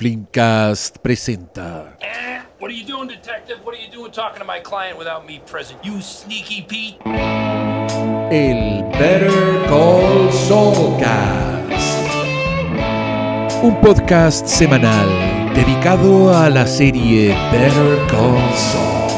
[0.00, 3.58] Flimcast presenta Eh, What are you doing, detective?
[3.62, 5.78] What are you doing talking to my client without me present?
[5.84, 6.96] You sneaky Pete.
[8.30, 11.98] el Better Call Saulcast.
[13.62, 15.06] Un podcast semanal
[15.54, 19.10] dedicado a la serie Better Call Saul.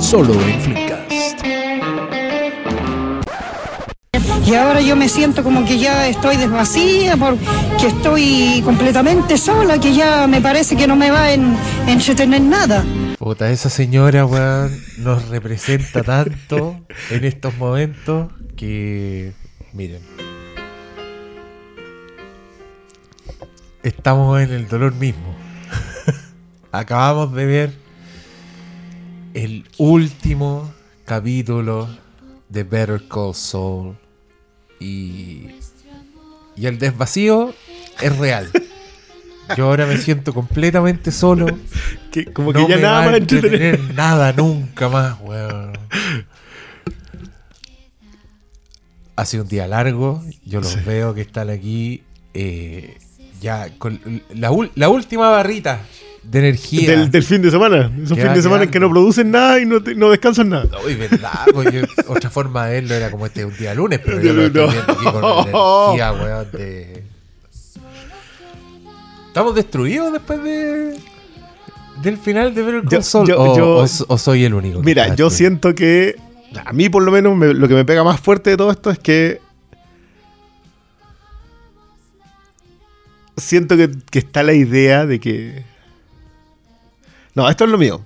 [0.00, 0.93] Solo en Flimcast.
[4.46, 9.94] Y ahora yo me siento como que ya estoy desvacía, porque estoy completamente sola, que
[9.94, 12.84] ya me parece que no me va a en- entretener nada.
[13.18, 16.78] Puta, esa señora, weón, nos representa tanto
[17.10, 19.32] en estos momentos que.
[19.72, 20.02] Miren.
[23.82, 25.34] Estamos en el dolor mismo.
[26.72, 27.74] Acabamos de ver
[29.34, 30.72] el último
[31.06, 31.88] capítulo
[32.48, 33.96] de Better Call Saul.
[34.84, 35.50] Y.
[36.56, 37.54] Y el desvacío
[38.00, 38.50] es real.
[39.56, 41.46] Yo ahora me siento completamente solo.
[42.10, 43.62] Que, como No que ya me nada va más a entretener.
[43.64, 45.72] entretener nada nunca más, weón.
[49.16, 50.22] Ha sido un día largo.
[50.44, 52.02] Yo los veo que están aquí
[52.34, 52.98] eh,
[53.40, 54.00] ya con
[54.34, 55.80] la última barrita
[56.30, 56.90] de energía.
[56.90, 57.90] Del, del fin de semana.
[58.02, 60.66] Esos fines de semana en que no producen nada y no, te- no descansan nada.
[60.84, 64.32] Uy, verdad, yo- otra forma de verlo era como este un día lunes, pero yo
[64.32, 67.04] lo estoy viendo aquí con energía, weón, de...
[69.28, 70.96] ¿Estamos destruidos después de...
[72.02, 73.28] del final de Better Call Yo- Saul?
[73.28, 74.80] yo- o, yo- o- o soy el único?
[74.82, 75.30] Mira, yo destruido?
[75.30, 76.16] siento que.
[76.64, 78.90] A mí, por lo menos, me- lo que me pega más fuerte de todo esto
[78.90, 79.40] es que.
[83.36, 85.64] Siento que, que está la idea de que.
[87.34, 88.00] No, esto es lo mío.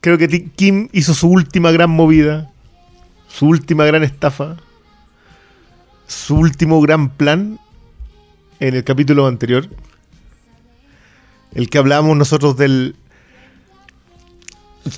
[0.00, 2.50] Creo que Kim hizo su última gran movida.
[3.28, 4.56] Su última gran estafa.
[6.06, 7.58] Su último gran plan.
[8.60, 9.68] En el capítulo anterior.
[11.54, 12.96] El que hablábamos nosotros del.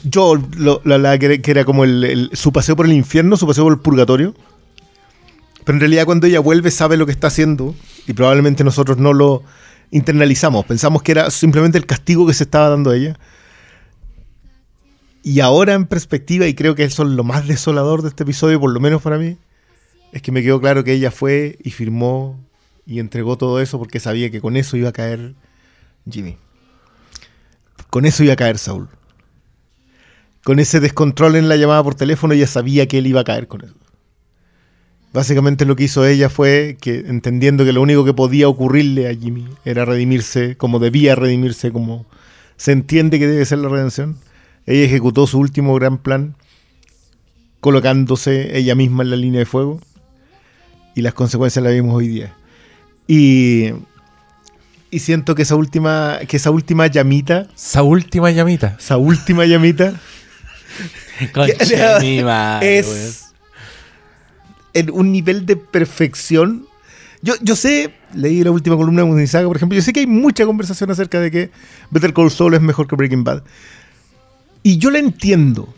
[0.05, 3.73] Yo lo, hablaba que era, como el- su paseo por el infierno, su paseo por
[3.73, 4.35] el purgatorio.
[5.65, 7.75] Pero en realidad cuando ella vuelve sabe lo que está haciendo
[8.07, 9.43] y probablemente nosotros no lo
[9.91, 10.65] internalizamos.
[10.67, 13.19] Pensamos que era simplemente el castigo que se estaba dando a ella.
[15.23, 18.59] Y ahora en perspectiva, y creo que eso es lo más desolador de este episodio,
[18.59, 19.37] por lo menos para mí,
[20.13, 22.39] es que me quedó claro que ella fue y firmó
[22.87, 25.35] y entregó todo eso porque sabía que con eso iba a caer
[26.11, 26.37] Jimmy.
[27.91, 28.89] Con eso iba a caer Saúl
[30.45, 33.47] con ese descontrol en la llamada por teléfono, ella sabía que él iba a caer
[33.47, 33.75] con eso.
[35.13, 39.15] Básicamente lo que hizo ella fue que, entendiendo que lo único que podía ocurrirle a
[39.15, 42.07] Jimmy era redimirse como debía redimirse, como
[42.57, 44.19] se entiende que debe ser la redención,
[44.67, 46.37] ella ejecutó su último gran plan
[47.59, 49.81] colocándose ella misma en la línea de fuego
[50.95, 52.35] y las consecuencias las vimos hoy día.
[53.09, 53.71] Y,
[54.93, 58.77] y siento que esa última, que esa última llamita, Esa última llamita.
[58.79, 60.01] esa última llamita
[62.01, 63.20] mi madre, es
[64.75, 66.67] en un nivel de perfección.
[67.23, 70.07] Yo, yo sé, leí la última columna de Munizaga, por ejemplo, yo sé que hay
[70.07, 71.51] mucha conversación acerca de que
[71.91, 73.43] Better Call Saul es mejor que Breaking Bad.
[74.63, 75.73] Y yo la entiendo.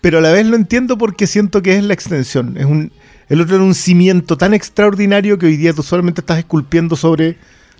[0.00, 2.56] Pero a la vez lo entiendo porque siento que es la extensión.
[2.56, 2.92] Es un,
[3.28, 7.38] el otro era un cimiento tan extraordinario que hoy día tú solamente estás esculpiendo sobre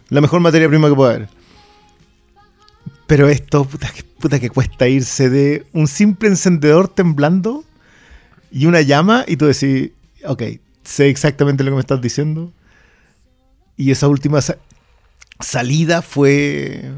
[0.08, 1.28] la mejor materia prima que puede haber.
[3.06, 7.62] Pero esto, puta, que- puta que cuesta irse de un simple encendedor temblando
[8.50, 9.90] y una llama y tú decís,
[10.24, 10.42] ok,
[10.84, 12.52] sé exactamente lo que me estás diciendo.
[13.76, 14.58] Y esa última sa-
[15.40, 16.90] salida fue...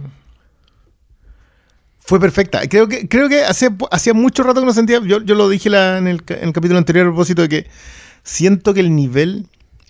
[2.00, 2.66] Fue perfecta.
[2.68, 5.68] Creo que, creo que hace, hacía mucho rato que no sentía, yo, yo lo dije
[5.68, 7.66] la- en, el, en el capítulo anterior a propósito de que
[8.22, 9.46] siento que el nivel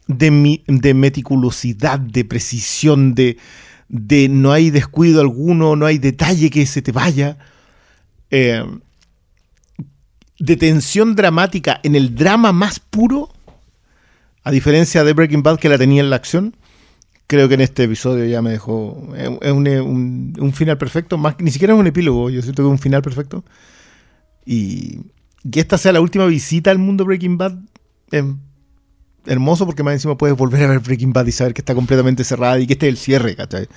[0.08, 3.36] de, mi- de meticulosidad, de precisión, de,
[3.88, 7.38] de no hay descuido alguno, no hay detalle que se te vaya,
[8.30, 8.64] eh,
[10.38, 13.30] de tensión dramática en el drama más puro,
[14.44, 16.54] a diferencia de Breaking Bad que la tenía en la acción,
[17.26, 19.08] creo que en este episodio ya me dejó.
[19.42, 19.68] Es un,
[20.38, 23.02] un- final perfecto, más, ni siquiera es un epílogo, yo siento que es un final
[23.02, 23.44] perfecto.
[24.46, 25.00] Y
[25.50, 27.58] que esta sea la última visita al mundo Breaking Bad,
[29.26, 32.24] hermoso porque más encima puedes volver a ver Breaking Bad y saber que está completamente
[32.24, 33.68] cerrada y que este es el cierre, ¿cachai?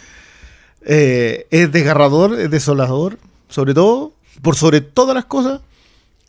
[0.86, 3.18] Eh, es desgarrador, es desolador,
[3.50, 5.60] sobre todo, por sobre todas las cosas,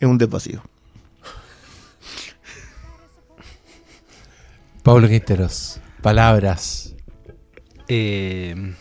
[0.02, 0.60] es un desvacío.
[4.82, 5.80] Pablo Quinteros.
[6.00, 6.94] Palabras.
[7.86, 8.74] Eh,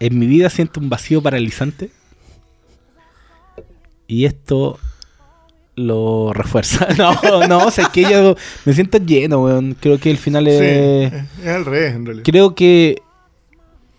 [0.00, 1.90] en mi vida siento un vacío paralizante.
[4.06, 4.78] Y esto
[5.74, 6.88] lo refuerza.
[6.96, 8.34] No, no, o sea, es que yo
[8.64, 9.76] me siento lleno, weón.
[9.78, 11.10] Creo que el final es.
[11.10, 12.24] Sí, es al revés, en realidad.
[12.24, 13.02] Creo que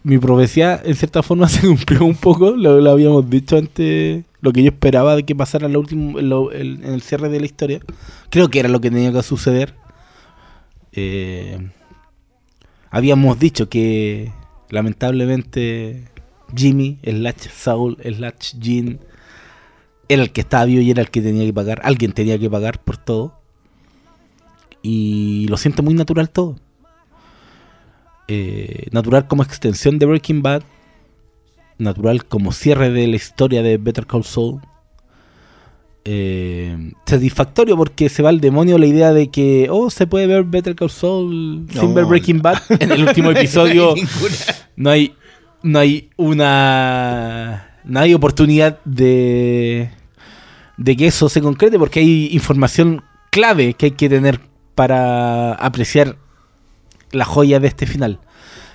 [0.10, 2.52] mi profecía, en cierta forma, se cumplió un poco.
[2.52, 4.26] Lo, habíamos dicho antes.
[4.42, 7.80] Lo que yo esperaba de que pasara en, último, el cierre de la historia.
[8.30, 9.76] Creo que era lo que tenía que suceder.
[10.94, 11.70] Eh,
[12.90, 14.32] habíamos dicho que
[14.70, 16.06] lamentablemente
[16.56, 19.00] Jimmy, slash Saul, slash Jean,
[20.08, 21.82] era el que estaba vivo y era el que tenía que pagar.
[21.84, 23.40] Alguien tenía que pagar por todo.
[24.82, 26.56] Y lo siento muy natural todo.
[28.32, 30.62] Eh, natural como extensión de Breaking Bad.
[31.80, 34.62] Natural como cierre de la historia de Better Call Saul.
[36.06, 40.44] Eh, satisfactorio porque se va al demonio la idea de que oh se puede ver
[40.44, 43.94] Better Call Saul sin ver Breaking Bad en el último episodio
[44.78, 45.14] no hay
[45.62, 49.92] no hay una no hay oportunidad de
[50.78, 54.40] de que eso se concrete porque hay información clave que hay que tener
[54.76, 56.16] para apreciar
[57.12, 58.20] la joya de este final.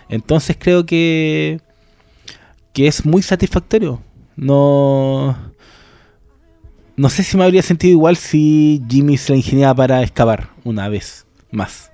[0.09, 1.61] Entonces creo que
[2.73, 4.03] que es muy satisfactorio.
[4.37, 5.37] No
[6.97, 10.89] no sé si me habría sentido igual si Jimmy se la ingeniaba para excavar una
[10.89, 11.91] vez más.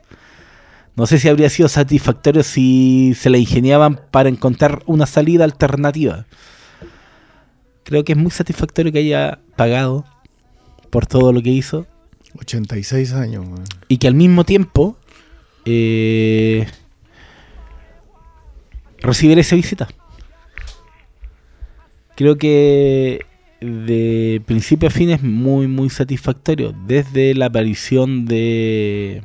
[0.94, 6.26] No sé si habría sido satisfactorio si se la ingeniaban para encontrar una salida alternativa.
[7.84, 10.04] Creo que es muy satisfactorio que haya pagado
[10.90, 11.86] por todo lo que hizo.
[12.38, 13.46] 86 años,
[13.88, 14.98] y que al mismo tiempo
[15.72, 16.66] eh,
[18.98, 19.88] recibir esa visita.
[22.16, 23.20] Creo que
[23.60, 26.74] de principio a fin es muy, muy satisfactorio.
[26.86, 29.22] Desde la aparición de,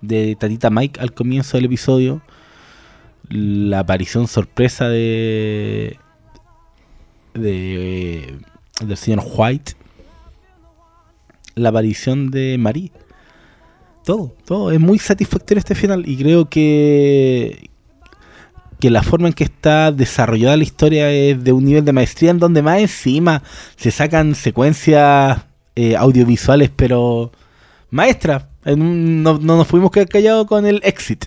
[0.00, 2.22] de Tatita Mike al comienzo del episodio,
[3.28, 5.98] la aparición sorpresa de,
[7.34, 8.38] de
[8.84, 9.72] del señor White,
[11.54, 12.92] la aparición de Marie.
[14.06, 14.70] Todo, todo.
[14.70, 17.68] Es muy satisfactorio este final y creo que
[18.78, 22.30] que la forma en que está desarrollada la historia es de un nivel de maestría
[22.30, 23.42] en donde más encima
[23.76, 25.40] se sacan secuencias
[25.74, 27.32] eh, audiovisuales, pero
[27.90, 28.44] maestras.
[28.64, 31.24] No, no nos pudimos quedar callados con el exit.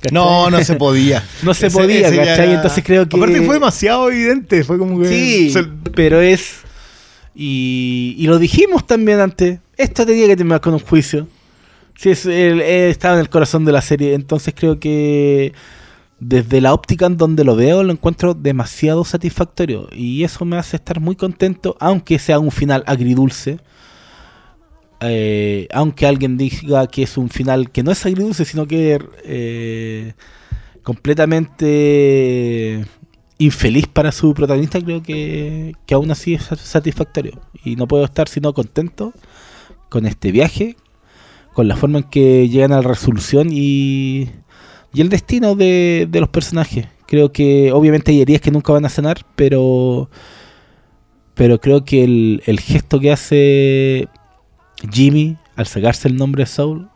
[0.00, 0.12] ¿cachai?
[0.12, 1.22] No, no se podía.
[1.42, 2.46] No se Ese- podía, ese ¿cachai?
[2.48, 5.08] era- Entonces creo que- Aparte fue demasiado evidente, fue como que...
[5.08, 5.64] Sí, se-
[5.94, 6.56] pero es.
[7.34, 9.60] Y, y lo dijimos también antes.
[9.78, 11.26] Esto tenía que terminar con un juicio.
[11.98, 14.14] Sí, es, eh, estaba en el corazón de la serie.
[14.14, 15.52] Entonces creo que
[16.20, 19.88] desde la óptica en donde lo veo, lo encuentro demasiado satisfactorio.
[19.92, 23.58] Y eso me hace estar muy contento, aunque sea un final agridulce.
[25.00, 30.12] Eh, aunque alguien diga que es un final que no es agridulce, sino que eh,
[30.84, 32.84] completamente
[33.38, 37.40] infeliz para su protagonista, creo que, que aún así es satisfactorio.
[37.64, 39.12] Y no puedo estar sino contento
[39.88, 40.76] con este viaje,
[41.58, 44.28] con la forma en que llegan a la resolución y,
[44.94, 46.86] y el destino de, los personajes.
[47.04, 50.08] Creo que obviamente hay heridas que nunca van a sanar, pero,
[51.34, 54.08] pero creo que el, gesto que hace
[54.88, 56.88] Jimmy al sacarse el nombre de Soul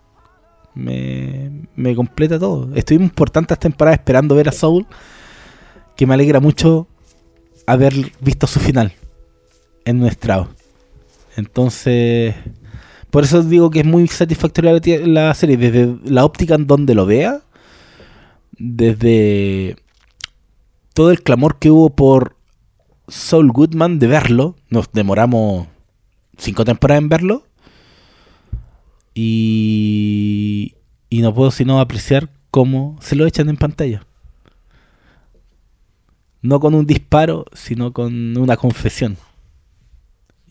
[0.77, 2.73] me, me completa todo.
[2.77, 4.87] Estuvimos por tantas temporadas esperando ver a Soul
[5.97, 6.87] que me alegra mucho
[7.67, 8.93] haber visto su final
[9.85, 10.47] en nuestra
[11.37, 12.37] Entonces,
[13.13, 16.95] por eso digo que es muy satisfactoria la, la serie, desde la óptica en donde
[16.95, 17.43] lo vea,
[18.53, 19.77] desde
[20.95, 22.37] todo el clamor que hubo por
[23.09, 25.67] Saul Goodman de verlo, nos demoramos
[26.39, 27.47] cinco temporadas en verlo,
[29.13, 30.75] y
[31.11, 34.07] no puedo sino apreciar cómo se lo echan en pantalla.
[36.41, 39.19] No con un disparo, sino con una confesión.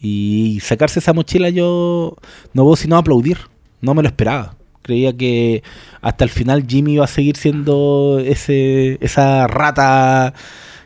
[0.01, 2.17] Y sacarse esa mochila yo
[2.53, 3.37] no puedo sino aplaudir.
[3.81, 4.55] No me lo esperaba.
[4.81, 5.63] Creía que
[6.01, 10.33] hasta el final Jimmy iba a seguir siendo ese esa rata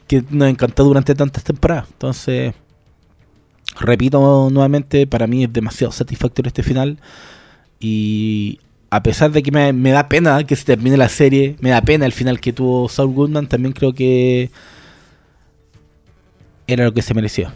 [0.08, 1.88] que nos encantó durante tantas temporadas.
[1.92, 2.54] Entonces,
[3.80, 7.00] repito nuevamente, para mí es demasiado satisfactorio este final.
[7.80, 11.70] Y a pesar de que me, me da pena que se termine la serie, me
[11.70, 14.52] da pena el final que tuvo Saul Goodman, también creo que
[16.68, 17.52] era lo que se mereció.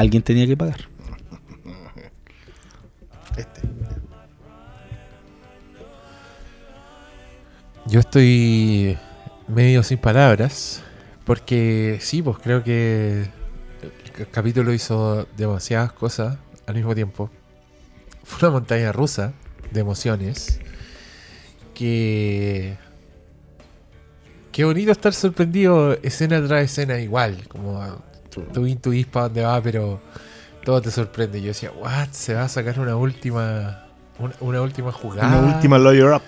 [0.00, 0.88] Alguien tenía que pagar.
[7.84, 8.96] Yo estoy
[9.46, 10.82] medio sin palabras.
[11.26, 13.28] Porque sí, pues creo que
[14.18, 17.30] el capítulo hizo demasiadas cosas al mismo tiempo.
[18.24, 19.34] Fue una montaña rusa
[19.70, 20.60] de emociones.
[21.74, 22.78] Que.
[24.50, 27.46] Qué bonito estar sorprendido escena tras escena igual.
[27.48, 30.00] Como tú, tú intuís para dónde va, pero.
[30.64, 31.40] todo te sorprende.
[31.40, 33.86] Yo decía, what, se va a sacar una última,
[34.18, 35.26] una, una última jugada.
[35.38, 36.22] Una última lawyer up.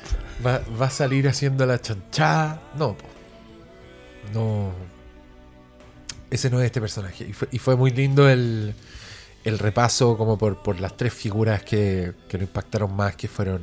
[0.44, 2.60] Va, va a salir haciendo la chanchada.
[2.76, 3.04] No, po.
[4.34, 4.72] no.
[6.30, 7.26] Ese no es este personaje.
[7.28, 8.74] Y fue, y fue muy lindo el,
[9.44, 13.60] el repaso como por, por las tres figuras que, que lo impactaron más, que fueron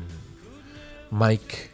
[1.09, 1.71] Mike,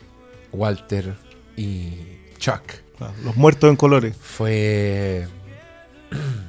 [0.54, 1.14] Walter
[1.58, 1.92] y
[2.38, 2.62] Chuck.
[3.02, 4.16] Ah, Los muertos en colores.
[4.16, 5.28] Fue.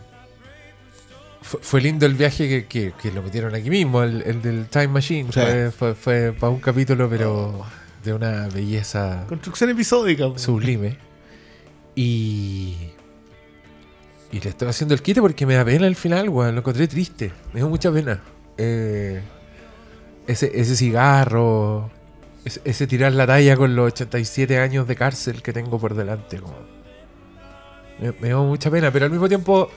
[1.46, 4.66] Fue, fue lindo el viaje que, que- que lo metieron aquí mismo, el, el del
[4.66, 5.32] Time Machine.
[5.32, 5.40] Sí.
[5.40, 7.64] Fue, fue, fue para un capítulo, pero
[8.04, 10.26] de una belleza Construcción episódica.
[10.28, 10.38] po.
[10.38, 10.96] sublime.
[11.94, 12.76] Y.
[14.32, 16.54] Y le estoy haciendo el quite porque me da pena el final, weón.
[16.54, 17.32] Lo encontré triste.
[17.52, 18.20] Me dio mucha pena.
[18.58, 19.20] Eh,
[20.26, 21.90] ese, ese cigarro.
[22.44, 26.38] Ese, ese tirar la talla con los 87 años de cárcel que tengo por delante.
[26.38, 26.56] como-
[28.00, 29.70] Me, me dio mucha pena, pero al mismo tiempo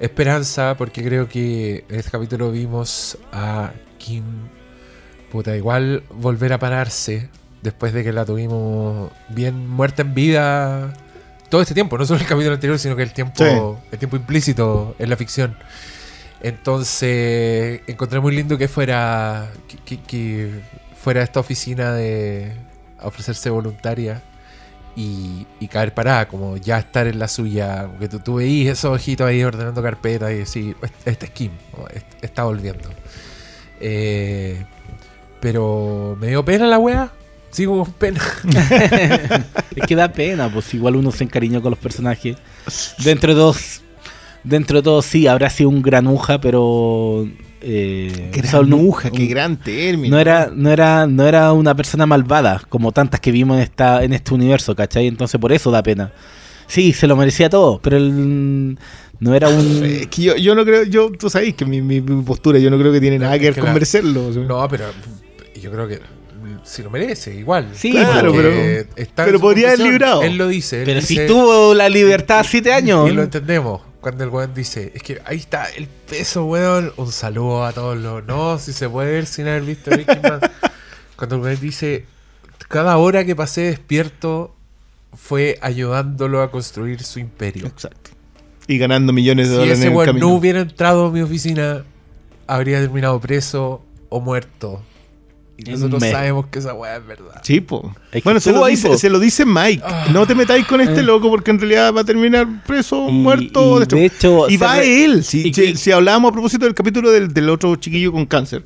[0.00, 4.24] esperanza porque creo que en este capítulo vimos a Kim.
[5.30, 7.28] Puta, igual volver a pararse
[7.62, 10.92] después de que la tuvimos bien muerta en vida
[11.48, 13.34] todo este tiempo, no solo el capítulo anterior, sino que el tiempo,
[13.92, 15.56] el tiempo implícito en la ficción.
[16.42, 20.60] Entonces, encontré muy lindo que fuera que, que- que
[21.00, 22.52] fuera esta oficina de
[22.98, 24.22] a ofrecerse voluntaria
[24.96, 28.94] y, y caer parada, como ya estar en la suya, que tú, tú veís esos
[28.94, 31.52] ojitos ahí ordenando carpetas y decís, este, es Kim,
[31.92, 32.88] este- está volviendo.
[33.80, 34.64] Eh,
[35.40, 37.10] pero me dio pena la wea,
[37.50, 38.20] sigo con pena.
[39.74, 42.36] Es que da pena, pues igual uno se encariñó con los personajes.
[42.98, 43.80] Dentro de todos,
[44.44, 47.26] dentro de todos sí, habrá sido un granuja, pero
[47.62, 50.14] eh, Granuja, qué gran término.
[50.16, 54.02] no era, no era, no era una persona malvada, como tantas que vimos en esta,
[54.04, 55.06] en este universo, ¿cachai?
[55.06, 56.12] Entonces por eso da pena.
[56.66, 58.78] Sí, se lo merecía todo, pero él
[59.20, 59.84] no era un.
[59.84, 62.70] Es que yo, yo no creo, yo, tú sabes que mi, mi- mi postura, yo
[62.70, 64.30] no creo que tiene nada Es que ver con merecerlo.
[64.30, 64.86] No, pero
[65.60, 66.00] yo creo que
[66.64, 67.68] si lo merece, igual.
[67.74, 70.22] Sí, Claro, pero- pero podría haber librado.
[70.22, 70.80] Él lo dice.
[70.80, 73.08] él pero si dice- tuvo la libertad siete años.
[73.10, 73.82] Y lo entendemos.
[74.02, 76.92] Cuando el weón dice, es que ahí está el peso, weón.
[76.96, 78.24] Un saludo a todos los.
[78.26, 80.50] No, si se puede ver sin haber visto Breaking Bad.
[81.14, 82.04] Cuando el weón dice,
[82.66, 84.56] cada hora que pasé despierto
[85.16, 87.68] fue ayudándolo a construir su imperio.
[87.68, 88.10] Exacto.
[88.66, 91.20] Y ganando millones de Si dólares ese en el weón no hubiera entrado a mi
[91.20, 91.84] oficina,
[92.48, 94.82] habría terminado preso o muerto.
[95.66, 97.40] Y nosotros sabemos que esa weá es verdad.
[97.42, 97.94] Sí, po.
[98.10, 98.96] Es que Bueno, se lo, ahí, dice, po.
[98.98, 99.82] se lo dice Mike.
[99.84, 100.06] Ah.
[100.12, 101.02] No te metáis con este Eh.
[101.02, 103.82] loco porque en realidad va a terminar preso, Y- muerto.
[103.82, 105.24] y de hecho, y se va re- él.
[105.24, 108.26] Si, y- si- y- si hablábamos a propósito del capítulo del, del otro chiquillo con
[108.26, 108.64] cáncer,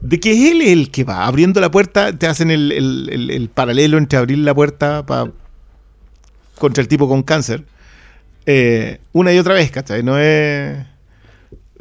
[0.00, 3.30] de que es él el que va abriendo la puerta, te hacen el, el- el-
[3.30, 5.30] el paralelo entre abrir la puerta pa-
[6.58, 7.64] contra el tipo con cáncer.
[8.44, 10.02] eh, una y otra vez, ¿cachai?
[10.02, 10.76] No es.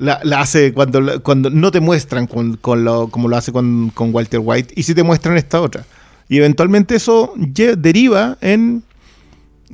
[0.01, 4.12] La, hace cuando, cuando no te muestran con, con lo, como lo hace con, con
[4.12, 5.86] Walter White y sí te muestran esta otra.
[6.27, 8.84] Y eventualmente eso deriva en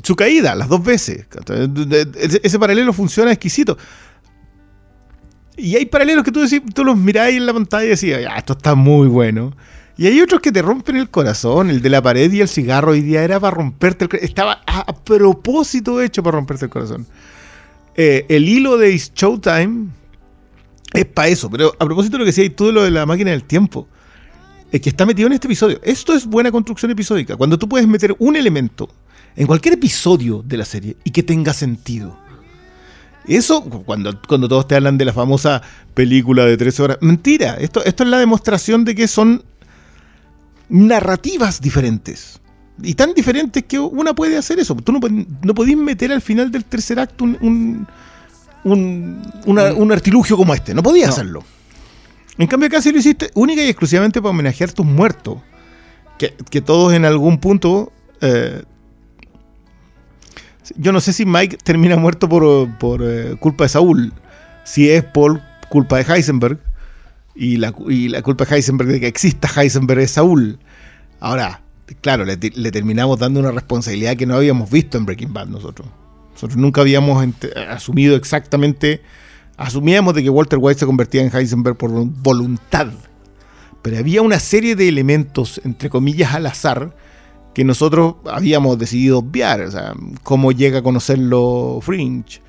[0.04, 1.26] su caída, las dos veces.
[2.44, 3.78] Ese, paralelo funciona exquisito.
[5.56, 8.36] Y hay paralelos que tú, decís, tú los miráis en la pantalla y decías, ya,
[8.36, 9.56] esto está muy bueno.
[9.98, 11.70] Y hay otros que te rompen el corazón.
[11.70, 14.30] El de la pared y el cigarro hoy día era para romperte el corazón.
[14.30, 17.08] Estaba a, propósito hecho para romperte el corazón.
[17.96, 19.88] Eh, el hilo de Showtime
[20.94, 21.50] es para eso.
[21.50, 23.88] Pero a propósito de lo que decías tú de lo de la máquina del tiempo,
[24.72, 25.80] es que está metido en este episodio.
[25.84, 27.36] Esto es buena construcción episódica.
[27.36, 28.90] Cuando tú puedes meter un elemento
[29.36, 32.18] en cualquier episodio de la serie y que tenga sentido.
[33.28, 35.62] Eso, cuando, cuando todos te hablan de la famosa
[35.94, 37.56] película de 13 horas, mentira.
[37.56, 39.44] Esto, esto es la demostración de que son
[40.70, 42.40] narrativas diferentes.
[42.82, 44.76] Y tan diferentes que una puede hacer eso.
[44.76, 45.00] Tú no,
[45.44, 47.88] no podís meter al final del tercer acto un,
[48.72, 50.74] un, una- un artilugio como este.
[50.74, 51.14] No podías No.
[51.14, 51.44] hacerlo.
[52.38, 55.40] En cambio, sí lo hiciste única y exclusivamente para homenajear tus muertos.
[56.20, 57.92] Que, que todos en algún punto.
[58.22, 58.64] eh,
[60.76, 64.14] yo no sé si Mike termina muerto por, por, eh, culpa de Saúl.
[64.66, 66.60] Si es por culpa de Heisenberg.
[67.36, 70.60] Y la, y la culpa de Heisenberg de que exista Heisenberg es Saúl.
[71.20, 71.62] Ahora,
[72.02, 75.88] claro, le, le terminamos dando una responsabilidad que no habíamos visto en Breaking Bad nosotros.
[76.38, 79.02] Nosotros nunca habíamos ent- asumido exactamente.
[79.58, 82.90] Asumíamos de que Walter White se convertía en Heisenberg por voluntad.
[83.82, 86.96] Pero había una serie de elementos, entre comillas, al azar,
[87.56, 89.62] que nosotros habíamos decidido obviar.
[89.62, 92.40] O sea, cómo llega a conocerlo Fringe.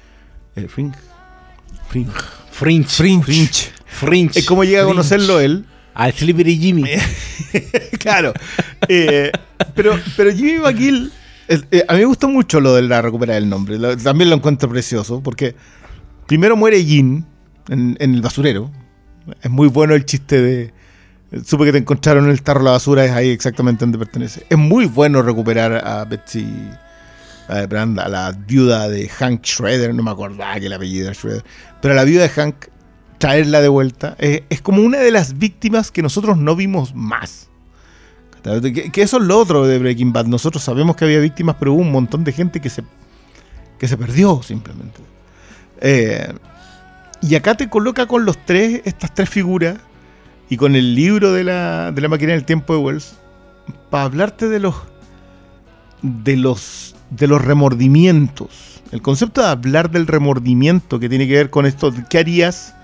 [0.54, 0.98] ¿El Fringe?
[1.88, 2.12] Fringe.
[2.50, 2.88] Fringe.
[3.22, 3.70] Fringe.
[3.86, 4.38] Fringe.
[4.40, 5.64] Eh, ¿Cómo llega a conocerlo él?
[5.94, 6.84] Al Slippery Jimmy.
[7.98, 8.34] claro.
[8.86, 9.32] Eh,
[9.74, 11.10] pero, pero Jimmy McGill,
[11.48, 13.78] eh, eh, a mí me gusta mucho lo de la recuperar el nombre.
[13.96, 15.54] También lo encuentro precioso, porque
[16.26, 17.26] primero muere Jean,
[17.68, 18.70] en, el basurero.
[19.42, 20.74] Es muy bueno el chiste de.
[21.44, 24.46] Supe que te encontraron en el tarro de la basura, es ahí exactamente donde pertenece.
[24.48, 26.46] Es muy bueno recuperar a Betsy
[27.48, 31.14] a, Brand, a la viuda de Hank Schroeder, no me acordaba que el apellido era
[31.14, 31.44] Schroeder,
[31.82, 32.66] pero a la viuda de Hank,
[33.18, 37.47] traerla de vuelta, es como una de las víctimas que nosotros no vimos más.
[38.42, 40.26] Que, eso es lo otro de Breaking Bad.
[40.26, 42.82] Nosotros sabemos que había víctimas, pero hubo un montón de gente que se,
[43.78, 45.00] que se perdió simplemente.
[45.80, 46.32] Eh,
[47.20, 49.76] y acá te coloca con los tres, estas tres figuras,
[50.48, 53.16] y con el libro de la, de la máquina del tiempo de Wells,
[53.90, 54.74] para hablarte de los
[56.02, 58.80] de los de los remordimientos.
[58.92, 62.74] El concepto de hablar del remordimiento que tiene que ver con esto, ¿qué harías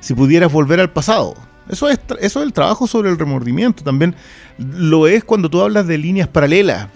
[0.00, 1.34] si pudieras volver al pasado?
[1.70, 3.82] Eso es, eso es el trabajo sobre el remordimiento.
[3.84, 4.14] También
[4.58, 6.88] lo es cuando tú hablas de líneas paralelas.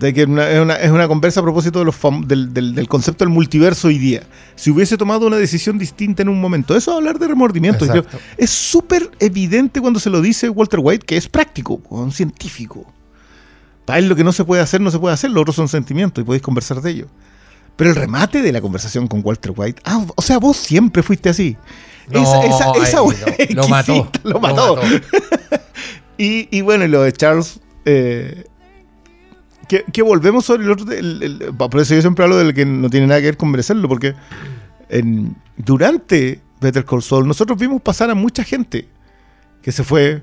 [0.00, 2.88] Que Es una, es, una, es una conversa a propósito de los del, del- del
[2.88, 4.22] concepto del multiverso hoy día.
[4.56, 7.84] Si hubiese tomado una decisión distinta en un momento, eso es hablar de remordimiento.
[7.84, 8.24] Y creo- Exacto.
[8.38, 12.90] es súper evidente cuando se lo dice Walter White, que es práctico, un científico.
[13.84, 15.68] Para él lo que no se puede hacer, no se puede hacer, los otros son
[15.68, 17.06] sentimientos y podéis conversar de ello.
[17.76, 21.28] Pero el remate de la conversación con Walter White, ah, o sea, vos siempre fuiste
[21.28, 21.58] así.
[22.10, 24.10] No, esa esa, esa ay, wea lo, lo mató.
[24.24, 24.80] Lo mató.
[26.16, 27.58] Y, y bueno, y lo de Charles.
[27.84, 28.44] eh,
[29.66, 30.92] que, que volvemos sobre el otro.
[30.92, 33.50] el- el- por eso yo siempre hablo del que no tiene nada que ver con
[33.50, 34.14] merecerlo, porque
[34.90, 38.88] en- durante Better Call Saul nosotros vimos pasar a mucha gente
[39.62, 40.22] que se fue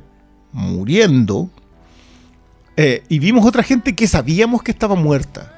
[0.54, 1.50] muriendo.
[2.78, 5.52] eh, y vimos otra gente que sabíamos que estaba muerta.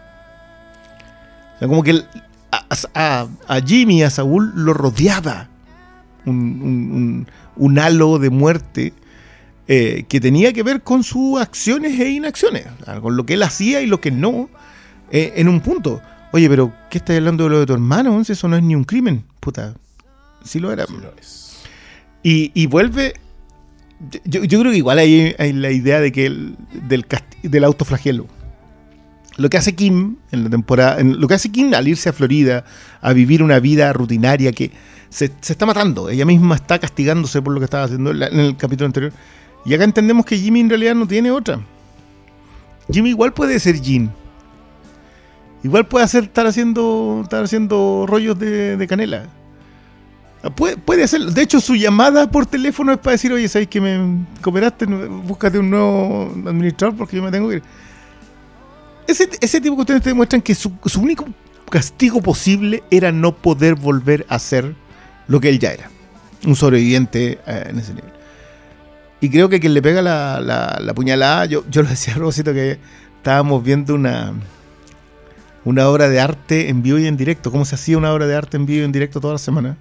[1.56, 2.08] O sea, como que el-
[2.51, 2.65] a,
[2.96, 5.50] a- a Jimmy, a Saúl, lo rodeaba
[6.25, 8.94] un, un- un- un halo de muerte
[9.68, 12.65] eh, que tenía que ver con sus acciones e inacciones,
[13.01, 14.50] con lo que él hacía y lo que no,
[15.12, 16.01] eh, en un punto.
[16.34, 18.20] Oye, pero ¿qué estás hablando de lo de tu hermano?
[18.22, 19.24] Eso no es ni un crimen.
[19.39, 19.75] Puta,
[20.44, 20.86] sí lo era.
[22.24, 23.13] Y, y vuelve.
[24.25, 26.56] Yo, yo creo que igual hay, hay la idea de que el-
[26.88, 27.06] del,
[27.44, 28.27] del autoflagelo.
[29.37, 31.01] Lo que hace Kim en la temporada.
[31.01, 32.65] lo que hace Kim al irse a Florida
[33.01, 34.72] a vivir una vida rutinaria que
[35.09, 36.09] se, se está matando.
[36.09, 39.11] Ella misma está castigándose por lo que estaba haciendo en, el capítulo anterior.
[39.65, 41.61] Y acá entendemos que Jimmy en realidad no tiene otra.
[42.91, 44.09] Jimmy igual puede ser Jim.
[45.63, 49.27] Igual puede hacer, estar haciendo, estar haciendo rollos de, de canela.
[50.43, 51.31] Ah, Puede, puede hacerlo.
[51.31, 54.85] De hecho, su llamada por teléfono es para decir, oye, ¿sabes que me cooperaste?
[54.85, 57.63] Búscate un nuevo administrador porque yo me tengo que ir.
[59.07, 61.25] Ese, ese tipo de cuestiones te demuestran que su, su único
[61.70, 64.75] castigo posible era no poder volver a ser
[65.27, 65.89] lo que él ya era.
[66.46, 68.11] Un sobreviviente eh, en ese nivel.
[69.22, 72.18] Y creo que quien le pega la, la, la puñalada, yo, yo lo decía a
[72.18, 72.77] propósito que
[73.18, 74.33] estábamos viendo una,
[75.63, 78.35] una obra de arte en vivo y en directo, cómo se hacía una obra de
[78.35, 79.77] arte en vivo y en directo toda la semana.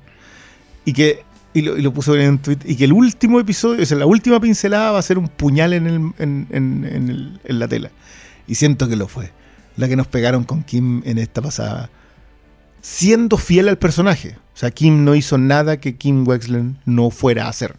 [0.85, 3.87] Y que, y lo, y lo puse en tweet, y que el último episodio, o
[3.87, 7.41] sea, la última pincelada va a ser un puñal en, el, en, en- en el-
[7.45, 7.91] en la tela.
[8.47, 9.33] Y siento que lo fue.
[9.77, 11.91] La que nos pegaron con Kim en esta pasada.
[12.81, 14.37] Siendo fiel al personaje.
[14.55, 17.77] O sea, Kim no hizo nada que Kim Wexler no fuera a hacer.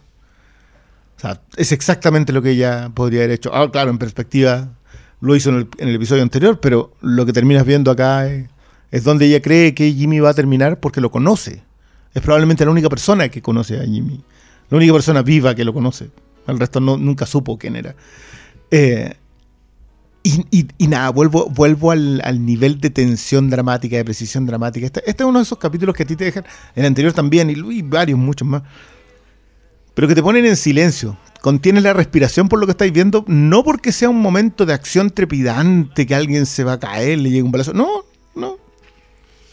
[1.16, 3.54] O sea, es exactamente lo que ella podría haber hecho.
[3.54, 4.70] Ah, claro, en perspectiva
[5.20, 8.48] lo hizo en el, episodio anterior, pero lo que terminas viendo acá es,
[8.90, 11.62] es donde ella cree que Jimmy va a terminar porque lo conoce.
[12.12, 14.22] Es probablemente la única persona que conoce a Jimmy.
[14.70, 16.10] La única persona viva que lo conoce.
[16.46, 17.94] El resto nunca supo quién era.
[18.70, 19.14] Eh,
[20.24, 24.86] y, y- y nada, vuelvo, vuelvo al, al nivel de tensión dramática, de precisión dramática.
[24.86, 27.48] Este, este es uno de esos capítulos que a ti te dejan, el anterior también,
[27.50, 28.62] y, y varios, muchos más,
[29.94, 31.16] pero que te ponen en silencio.
[31.40, 35.10] Contienes la respiración por lo que estáis viendo, no porque sea un momento de acción
[35.10, 37.74] trepidante, que alguien se va a caer, le llega un balazo.
[37.74, 37.86] No,
[38.34, 38.56] no.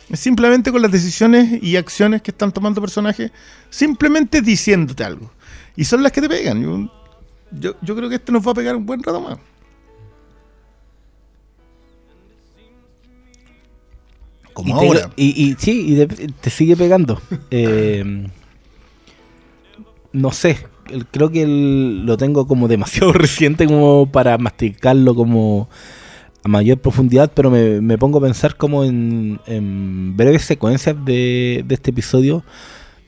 [0.09, 3.31] Es simplemente con las decisiones y acciones que están tomando personajes,
[3.69, 5.29] simplemente diciéndote algo.
[5.75, 6.61] Y son las que te pegan.
[6.61, 6.91] Yo,
[7.51, 9.37] yo, yo creo que este nos va a pegar un buen rato más.
[14.53, 15.09] Como y, te, ahora.
[15.15, 17.21] y, y sí, y de- te sigue pegando.
[17.51, 18.27] Eh,
[20.13, 20.57] no sé,
[21.11, 25.69] creo que el- lo tengo como demasiado reciente como para masticarlo como
[26.43, 31.63] a mayor profundidad, pero me, me pongo a pensar como en, en breves secuencias de,
[31.67, 32.43] de este episodio,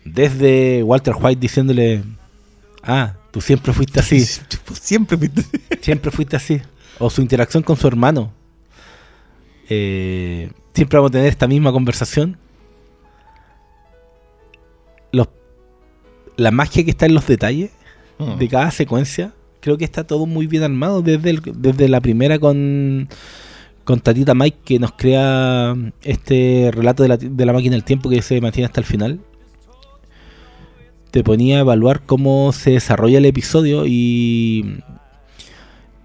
[0.06, 2.04] desde Walter White diciéndole,
[2.84, 4.20] ah, tú siempre fuiste así,
[4.74, 5.44] Siempre fuiste-
[5.82, 6.62] siempre fuiste así,
[7.00, 8.32] o su interacción con su hermano.
[9.70, 12.38] Eh, siempre vamos a tener esta misma conversación.
[15.12, 15.28] Los,
[16.38, 17.72] la magia que está en los detalles
[18.20, 18.38] Mm.
[18.38, 22.38] de cada secuencia, creo que está todo muy bien armado desde, el- desde la primera
[22.38, 23.10] con,
[23.84, 28.12] con Tatita Mike que nos crea este relato de la, de la máquina del tiempo
[28.12, 29.20] que se mantiene hasta el final.
[31.10, 34.80] te ponía a evaluar cómo se desarrolla el episodio y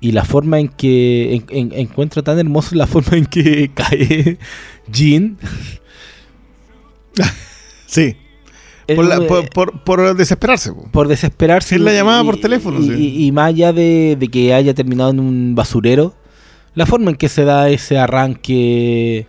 [0.00, 4.38] y la forma en que en- en- encuentro tan hermoso la forma en que cae
[4.90, 5.36] Jean
[7.86, 8.16] Sí.
[8.94, 10.72] Por, la- por, por- por desesperarse.
[10.72, 10.88] po.
[10.90, 11.76] por desesperarse.
[11.76, 12.92] Sí, la llamaba y- por teléfono, Y, sí.
[12.94, 16.14] y- y más allá de, de que haya terminado en un basurero,
[16.74, 19.26] la forma en que se da ese arranque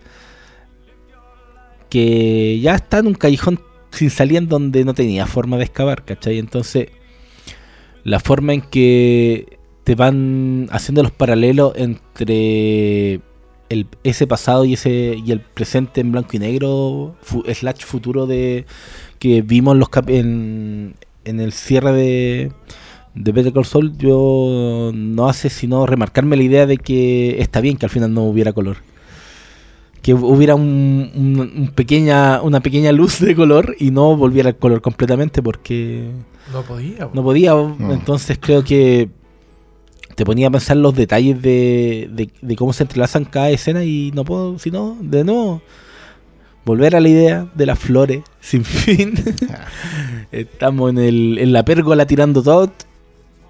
[1.90, 6.04] que ya está en un callejón sin salida en donde no tenía forma de excavar,
[6.04, 6.38] ¿cachai?
[6.38, 6.88] Entonces,
[8.04, 13.20] la forma en que te van haciendo los paralelos entre
[13.68, 18.26] el, ese pasado y ese y el presente en blanco y negro, fu- slash futuro
[18.26, 18.66] de
[19.18, 22.52] que vimos los cap- en, en el cierre de,
[23.14, 27.76] de Better Call Saul, yo no hace sino remarcarme la idea de que está bien
[27.76, 28.78] que al final no hubiera color.
[30.02, 34.56] Que hubiera un, un- un pequeña, una pequeña luz de color y no volviera al
[34.56, 36.10] color completamente porque
[36.52, 37.06] No podía.
[37.08, 37.10] po.
[37.14, 37.52] no podía.
[37.90, 39.10] Entonces creo que
[40.14, 42.10] te ponía a pensar los detalles de,
[42.42, 45.62] de- cómo se entrelazan cada escena y no puedo, sino de nuevo,
[46.64, 49.14] volver a la idea de las flores sin fin.
[50.32, 52.70] Estamos en, el, en la pérgola tirando todo,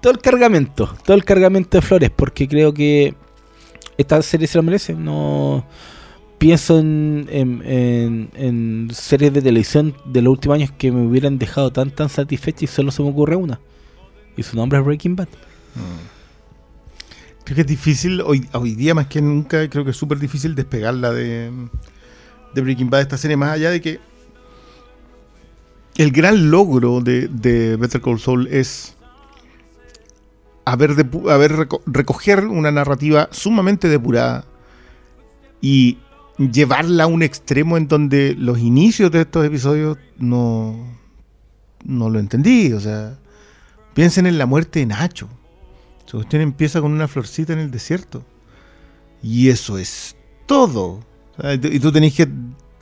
[0.01, 3.13] todo el cargamento, todo el cargamento de flores, porque creo que
[3.97, 4.93] esta serie se lo merece.
[4.93, 5.65] No
[6.37, 11.71] pienso en, en- en- series de televisión de los últimos años que me hubieran dejado
[11.71, 13.59] tan tan satisfecha y solo se me ocurre una.
[14.37, 15.27] Y su nombre es Breaking Bad.
[17.51, 21.11] Creo que es difícil, hoy, día más que nunca, creo que es súper difícil despegarla
[21.11, 21.51] de,
[22.53, 23.99] de Breaking Bad, esta serie, más allá de que
[25.97, 28.95] el gran logro de, Better Call Saul es
[30.63, 30.95] haber,
[31.87, 34.45] recoger una narrativa sumamente depurada
[35.59, 35.97] y
[36.37, 40.87] llevarla a un extremo en donde los inicios de estos episodios no,
[41.83, 42.71] no lo entendí.
[42.71, 43.19] O sea,
[43.93, 45.27] piensen en la muerte de Nacho.
[46.11, 48.25] Esa cuestión empieza con una florcita en el desierto.
[49.23, 51.05] Y eso es todo.
[51.63, 52.27] Y tú tenés que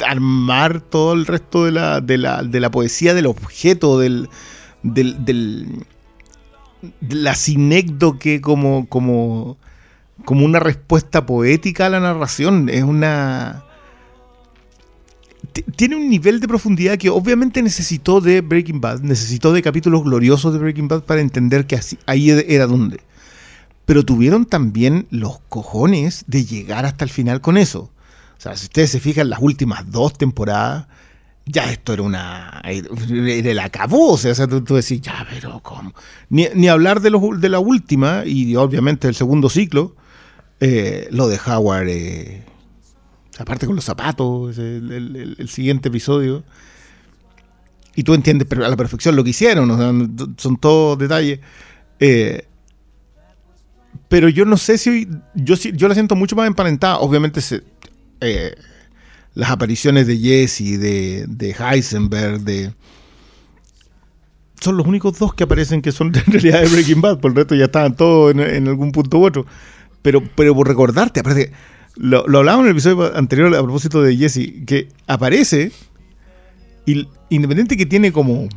[0.04, 4.30] armar todo el resto de la, de la, de la poesía del objeto, del,
[4.82, 5.86] del, del-
[7.02, 9.58] de la sinécdoque como, como,
[10.26, 12.68] como una respuesta poética a la narración.
[12.70, 13.64] Es una...
[15.52, 20.04] ti- Tiene un nivel de profundidad que obviamente necesitó de Breaking Bad, necesitó de capítulos
[20.04, 23.02] gloriosos de Breaking Bad para entender que así, ahí era donde.
[23.90, 27.90] Pero tuvieron también los cojones de llegar hasta el final con eso.
[28.38, 30.86] O sea, si ustedes se fijan, las últimas dos temporadas,
[31.48, 32.62] ya esto era una.
[32.66, 34.12] Era el acabó.
[34.12, 35.96] O sea, tú, tú ya, pero ¿cómo?
[36.30, 39.96] Ni, hablar de, los, de la última y obviamente del segundo ciclo,
[40.60, 41.88] eh, lo de Howard.
[41.90, 42.44] eh,
[43.40, 46.44] aparte con los zapatos, el, el- siguiente episodio.
[47.96, 49.92] Y tú entiendes a la perfección lo que hicieron, o sea,
[50.38, 51.40] son todos detalles.
[52.00, 52.46] Eh,
[54.10, 56.98] pero yo no sé si yo, yo la siento mucho más emparentada.
[56.98, 57.40] Obviamente
[58.22, 58.56] eh,
[59.36, 62.74] las apariciones de Jesse, de, de Heisenberg, de
[64.60, 67.20] son los únicos dos que aparecen que son en realidad de Breaking Bad.
[67.20, 69.46] Por el resto ya estaban todos en, algún punto u otro.
[70.02, 71.52] Pero, pero por recordarte, aparte,
[71.96, 75.72] lo, lo hablábamos en el episodio anterior a propósito de Jesse, que aparece
[76.86, 78.48] y independiente que tiene como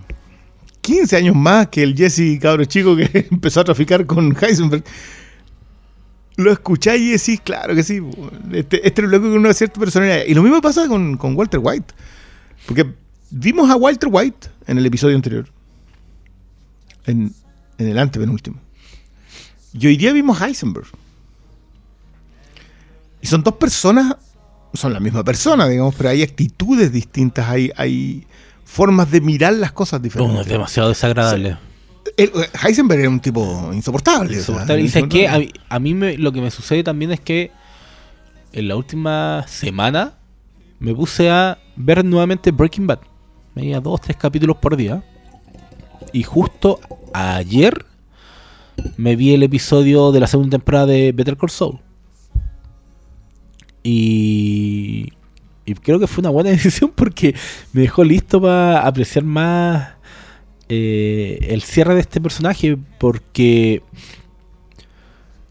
[0.80, 4.84] 15 años más que el Jesse cabro chico que empezó a traficar con Heisenberg.
[6.36, 8.00] Lo escucháis y decís, claro que sí,
[8.52, 10.24] este, este es loco con una cierta personalidad.
[10.26, 11.94] Y lo mismo pasa con, con Walter White.
[12.66, 12.86] Porque
[13.30, 15.46] vimos a Walter White en el episodio anterior.
[17.06, 17.32] En,
[17.78, 18.58] en el antepenúltimo.
[19.74, 20.86] Y hoy día vimos a Heisenberg.
[23.20, 24.16] Y son dos personas,
[24.74, 28.26] son la misma persona, digamos, pero hay actitudes distintas, hay, hay
[28.64, 30.32] formas de mirar las cosas diferentes.
[30.32, 31.56] Uno es demasiado desagradable.
[32.16, 32.30] El-
[32.64, 34.38] Heisenberg era un tipo insoportable.
[34.38, 35.08] o sea, Insoportable.
[35.08, 35.28] Qué?
[35.28, 37.50] a, mí- a mí me- lo que me sucede también es que
[38.52, 40.14] en la última semana
[40.78, 43.00] me puse a ver nuevamente Breaking Bad.
[43.54, 45.02] Me veía dos, tres capítulos por día.
[46.12, 46.80] Y justo
[47.14, 47.84] ayer
[48.96, 51.78] me vi el episodio de la segunda temporada de Better Call Saul.
[53.82, 55.12] Y,
[55.64, 57.34] y creo que fue una buena decisión porque
[57.72, 59.88] me dejó listo para apreciar más
[60.74, 62.78] eh, el cierre de este personaje.
[62.98, 63.82] Porque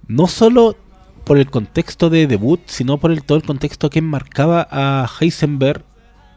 [0.08, 0.76] no solo
[1.24, 5.84] por el contexto de debut, sino por el, todo el contexto que enmarcaba a Heisenberg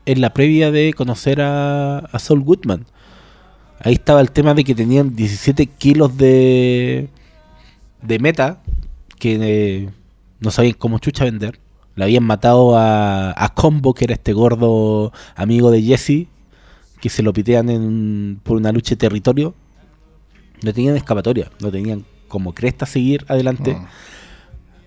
[0.06, 2.86] en la previa de conocer a, a Saul Goodman.
[3.80, 7.08] Ahí estaba el tema de que tenían 17 kilos de,
[8.02, 8.62] de meta
[9.18, 9.88] que eh,
[10.40, 11.58] no sabían cómo chucha vender.
[11.96, 16.26] Le habían matado a, a Combo, que era este gordo amigo de Jesse,
[17.00, 19.54] que se lo pitean en, por una lucha de territorio,
[20.62, 23.74] no tenían escapatoria, no tenían como cresta seguir adelante.
[23.74, 23.86] Mm.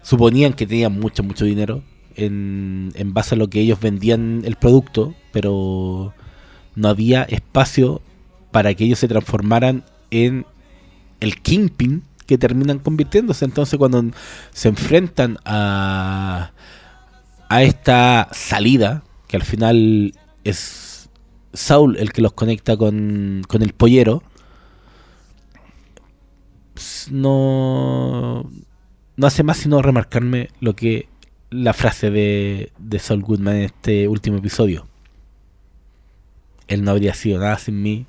[0.02, 1.84] Suponían que tenían mucho, mucho dinero
[2.16, 6.14] en, en base a lo que ellos vendían el producto, pero
[6.76, 8.02] no había espacio
[8.52, 10.46] para que ellos se transformaran en
[11.20, 13.46] el Kingpin que terminan convirtiéndose.
[13.46, 14.04] Entonces cuando
[14.52, 16.52] se enfrentan a,
[17.50, 20.87] a esta salida, que al final es
[21.58, 24.22] Saul el que los conecta con, con el pollero,
[27.10, 28.48] no,
[29.16, 31.10] no hace más sino remarcarme lo que
[31.50, 34.86] la frase de, de Saul Goodman en este último episodio.
[36.68, 38.06] Él no habría sido nada sin mí.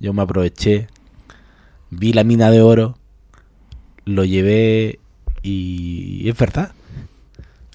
[0.00, 0.88] Yo me aproveché.
[1.90, 2.98] Vi la mina de oro.
[4.04, 4.98] Lo llevé.
[5.42, 6.72] Y es verdad.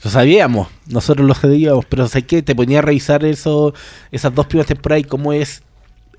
[0.03, 0.67] Lo sabíamos.
[0.87, 1.85] Nosotros lo sabíamos.
[1.85, 3.73] Pero sé que te ponía a revisar eso,
[4.11, 5.63] esas dos primeras temporadas y cómo es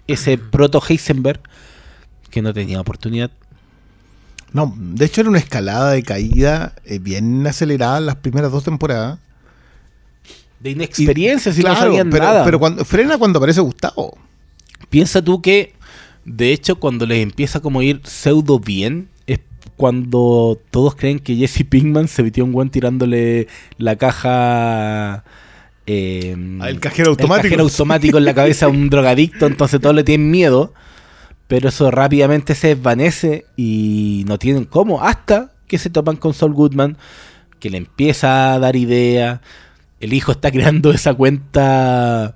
[0.06, 1.40] ese proto Heisenberg.
[2.30, 3.30] Que no tenía oportunidad.
[4.52, 9.18] No, de hecho era una escalada de caída eh, bien acelerada las primeras dos temporadas.
[10.60, 12.44] De inexperiencia, si no Claro, sabían pero, nada.
[12.44, 14.16] pero cuando, frena cuando aparece Gustavo.
[14.88, 15.74] Piensa tú que,
[16.24, 19.08] de hecho, cuando les empieza como a ir pseudo bien,
[19.76, 25.24] cuando todos creen que Jesse Pinkman se metió un buen tirándole la caja.
[25.86, 27.42] eh, el cajero automático.
[27.42, 30.72] cajero automático en la cabeza a un drogadicto, entonces todos le tienen miedo.
[31.46, 35.02] Pero eso rápidamente se desvanece y no tienen cómo.
[35.02, 36.96] Hasta que se topan con Saul Goodman,
[37.60, 39.42] que le empieza a dar idea.
[40.00, 42.34] El hijo está creando esa cuenta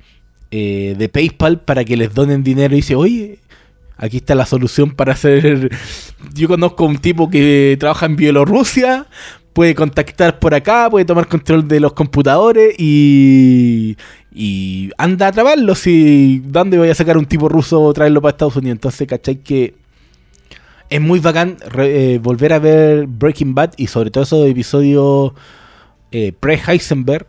[0.51, 3.39] eh, de PayPal para que les donen dinero y dice, oye,
[3.99, 5.71] aquí está la solución para hacer...
[6.33, 9.07] Yo conozco un tipo que trabaja en Bielorrusia,
[9.53, 13.97] puede contactar por acá, puede tomar control de los computadores y...
[14.41, 18.55] Y anda a trabarlos y ¿dónde voy a sacar un tipo ruso traerlo para Estados
[18.55, 18.77] Unidos?
[18.77, 19.37] Entonces, ¿cachai?
[19.43, 19.75] Que
[20.89, 25.33] es muy bacán re- eh, volver a ver Breaking Bad y sobre todo esos episodios
[26.13, 27.27] eh, pre-Heisenberg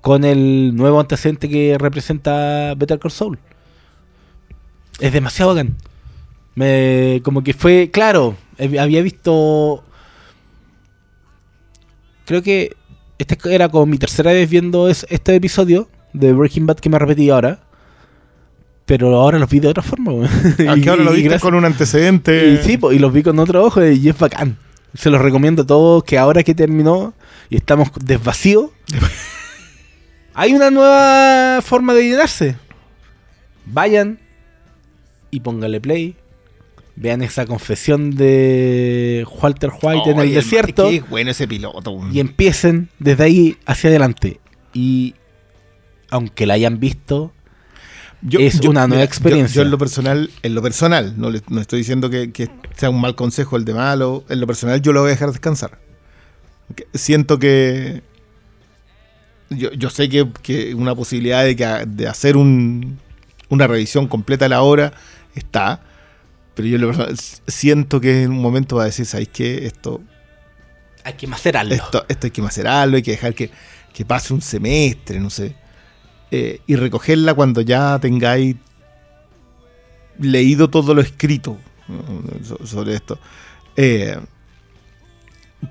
[0.00, 3.38] con el nuevo antecedente que representa Better Call Saul.
[5.00, 5.76] Es demasiado bacán.
[6.54, 9.84] Me, como que fue, claro, había visto...
[12.26, 12.76] Creo que
[13.18, 16.98] esta era como mi tercera vez viendo es- este episodio de Breaking Bad que me
[16.98, 17.60] repetí ahora.
[18.86, 20.12] Pero ahora los vi de otra forma.
[20.70, 22.48] Aquí Y- ahora lo y viste gracias- con un antecedente.
[22.48, 24.58] y sí, y los vi con otro ojo y es bacán.
[24.94, 27.14] Se los recomiendo a todos que ahora que terminó
[27.50, 28.70] y estamos desvacíos,
[30.34, 32.56] hay una nueva forma de llenarse.
[33.66, 34.18] Vayan
[35.30, 36.16] y póngale play.
[36.96, 42.00] Vean esa confesión de Walter White en el desierto Qué bueno ese piloto.
[42.12, 44.40] y empiecen desde ahí hacia adelante.
[44.74, 45.14] Y
[46.10, 47.32] aunque la hayan visto,
[48.30, 49.54] es una nueva mira, experiencia.
[49.56, 52.48] Yo, yo en lo personal, en lo personal, no, le- no estoy diciendo que, que
[52.74, 54.24] sea un mal consejo el de malo.
[54.28, 55.78] En lo personal, yo lo voy a dejar descansar.
[56.94, 58.02] Siento que.
[59.50, 62.98] Yo, yo sé que, que una posibilidad de, que, de hacer un,
[63.48, 64.92] una revisión completa de la obra
[65.34, 65.80] está.
[66.54, 66.92] Pero yo lo
[67.46, 69.66] siento que en un momento va a decir, ¿sabéis qué?
[69.66, 70.00] Esto,
[71.04, 71.74] hay que macerarlo.
[71.74, 73.50] esto, esto hay que macerarlo, hay que dejar que,
[73.92, 75.54] que pase un semestre, no sé.
[76.30, 78.56] Eh, y recogerla cuando ya tengáis
[80.18, 81.56] leído todo lo escrito
[82.44, 83.18] so- sobre esto.
[83.76, 84.18] Eh,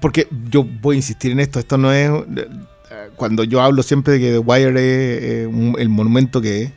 [0.01, 2.09] porque yo voy a insistir en esto, esto no es...
[2.09, 2.47] eh,
[3.15, 6.71] Cuando yo hablo siempre de que The Wire es eh, un- el monumento que es,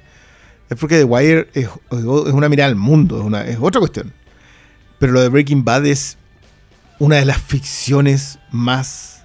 [0.70, 4.12] es porque The Wire es, una mirada al mundo, es, otra cuestión.
[5.00, 6.16] Pero lo de Breaking Bad es
[7.00, 9.24] una de las ficciones más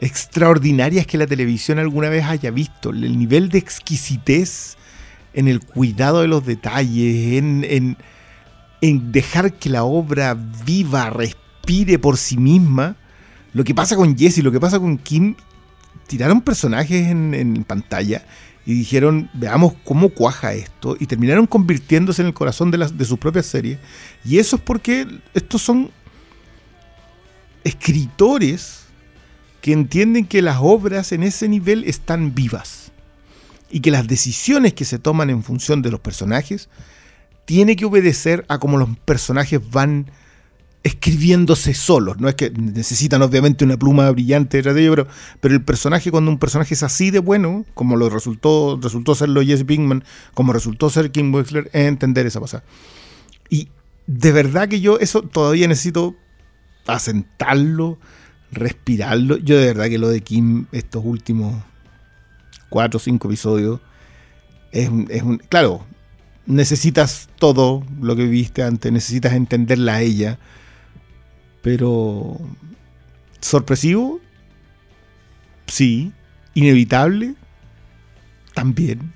[0.00, 2.90] extraordinarias que la televisión alguna vez haya visto.
[2.90, 4.76] El nivel de exquisitez
[5.32, 7.96] en el cuidado de los detalles, en,
[8.80, 12.96] en- dejar que la obra viva, respire por sí misma.
[13.52, 15.36] Lo que pasa con Jesse, lo que pasa con Kim,
[16.08, 18.24] tiraron personajes en pantalla
[18.66, 23.04] y dijeron, veamos cómo cuaja esto, y terminaron convirtiéndose en el corazón de, las, de
[23.04, 23.78] sus propias series.
[24.24, 25.90] Y eso es porque estos son
[27.62, 28.84] escritores
[29.60, 32.92] que entienden que las obras en ese nivel están vivas
[33.70, 36.68] y que las decisiones que se toman en función de los personajes
[37.46, 40.10] tiene que obedecer a cómo los personajes van
[40.84, 42.20] escribiéndose solos.
[42.20, 45.08] No es que necesitan obviamente una pluma brillante detrás de ellos, pero,
[45.40, 49.42] pero el personaje, cuando un personaje es así de bueno, como lo resultó, resultó serlo
[49.42, 52.62] Jesse Pinkman, como resultó ser Kim Wexler, es entender esa pasada.
[53.48, 53.68] Y
[54.06, 56.14] de verdad que yo eso todavía necesito
[56.86, 57.98] asentarlo,
[58.52, 59.38] respirarlo.
[59.38, 61.62] Yo de verdad que lo de Kim, estos últimos
[62.68, 63.80] cuatro o cinco episodios,
[64.70, 65.86] es es un- claro,
[66.46, 70.38] necesitas todo lo que viviste antes, necesitas entenderla a ella.
[71.64, 72.38] Pero
[73.40, 74.20] sorpresivo,
[75.66, 76.12] sí.
[76.52, 77.34] Inevitable,
[78.52, 79.12] también.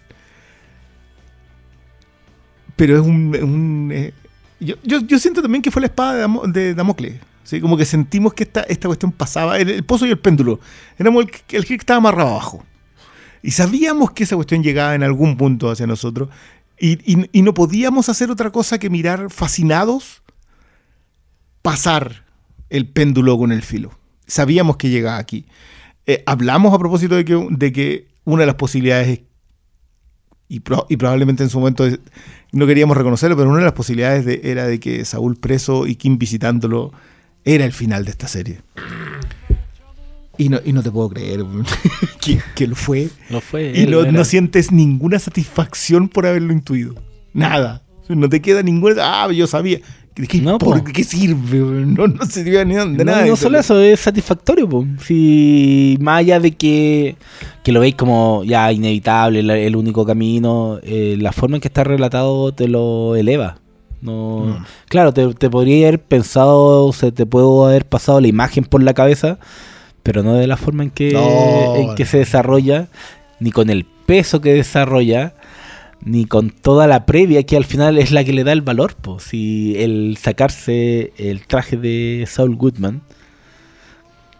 [2.74, 3.36] Pero es un...
[3.42, 4.14] un, eh,
[4.60, 7.20] yo, yo- yo siento también que fue la espada de, Damo- de Damocles.
[7.44, 7.60] ¿sí?
[7.60, 9.58] Como que sentimos que esta, esta cuestión pasaba.
[9.58, 10.58] El, pozo y el péndulo.
[10.98, 11.30] Éramos el,
[11.66, 12.64] que- estaba amarrado abajo.
[13.42, 16.30] Y sabíamos que esa cuestión llegaba en algún punto hacia nosotros.
[16.80, 20.22] Y- y no podíamos hacer otra cosa que mirar fascinados
[21.60, 22.24] pasar
[22.70, 23.90] el péndulo con el filo.
[24.26, 25.46] Sabíamos que llegaba aquí.
[26.06, 29.20] Eh, hablamos a propósito de que, de que una de las posibilidades es
[30.50, 31.86] y, pro- y probablemente en su momento
[32.52, 35.96] no queríamos reconocerlo, pero una de las posibilidades de- era de que Saúl preso y
[35.96, 36.92] Kim visitándolo
[37.44, 38.60] era el final de esta serie.
[40.36, 41.44] Y no, y no te puedo creer
[42.20, 43.08] que, que lo fue.
[43.28, 43.72] No fue.
[43.74, 46.94] Y él, no sientes ninguna satisfacción por haberlo intuido.
[47.34, 47.82] Nada.
[48.08, 48.94] No te queda ninguna.
[49.24, 49.80] Ah, yo sabía.
[50.18, 50.84] ¿De qué, No, por- po.
[50.86, 51.58] ¿de qué sirve?
[51.86, 53.24] No, no sirve ni de No, nada.
[53.24, 54.68] no solo eso, es satisfactorio.
[54.68, 54.84] po.
[55.04, 57.16] Si más allá de que,
[57.62, 61.68] que lo veis como ya inevitable, el, el único camino, eh, la forma en que
[61.68, 63.58] está relatado te lo eleva.
[64.00, 64.64] No, Mm.
[64.88, 68.94] Claro, te, te podría haber pensado, se te puedo haber pasado la imagen por la
[68.94, 69.38] cabeza,
[70.04, 72.86] pero no de la forma en que, No, en que se desarrolla,
[73.40, 75.34] ni con el peso que desarrolla,
[76.00, 78.94] ni con toda la previa que al final es la que le da el valor.
[78.94, 83.02] Pues, si el sacarse el traje de Saul Goodman,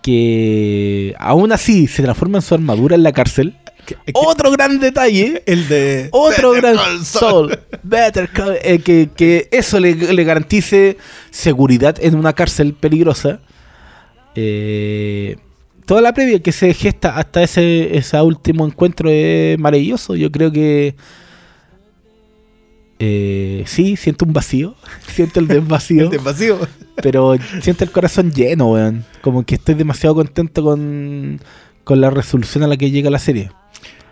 [0.03, 3.57] que aún así se transforma en su armadura en la cárcel.
[4.13, 5.43] Otro gran detalle.
[5.47, 6.09] El de.
[6.13, 7.51] Otro Better gran Call Saul.
[7.51, 7.59] Saul.
[7.83, 10.99] Better Call- eh, que, que eso le, le garantice
[11.31, 13.41] seguridad en una cárcel peligrosa.
[14.35, 15.37] Eh,
[15.87, 20.15] toda la previa que se gesta hasta ese, ese último encuentro es maravilloso.
[20.17, 20.95] Yo creo que
[22.99, 24.75] eh, sí, siento un vacío.
[25.15, 26.05] Siento el desvacío.
[26.05, 26.11] El
[27.03, 29.05] pero siento el corazón lleno, weón.
[29.21, 31.41] Como que estoy demasiado contento con,
[31.85, 33.51] con la resolución a la que llega la serie.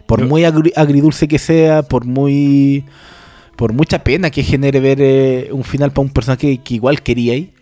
[0.07, 2.85] Por muy agri- agridulce que sea, por muy
[3.57, 7.33] por mucha pena que genere ver eh, un final para un personaje que igual quería
[7.33, 7.53] ahí.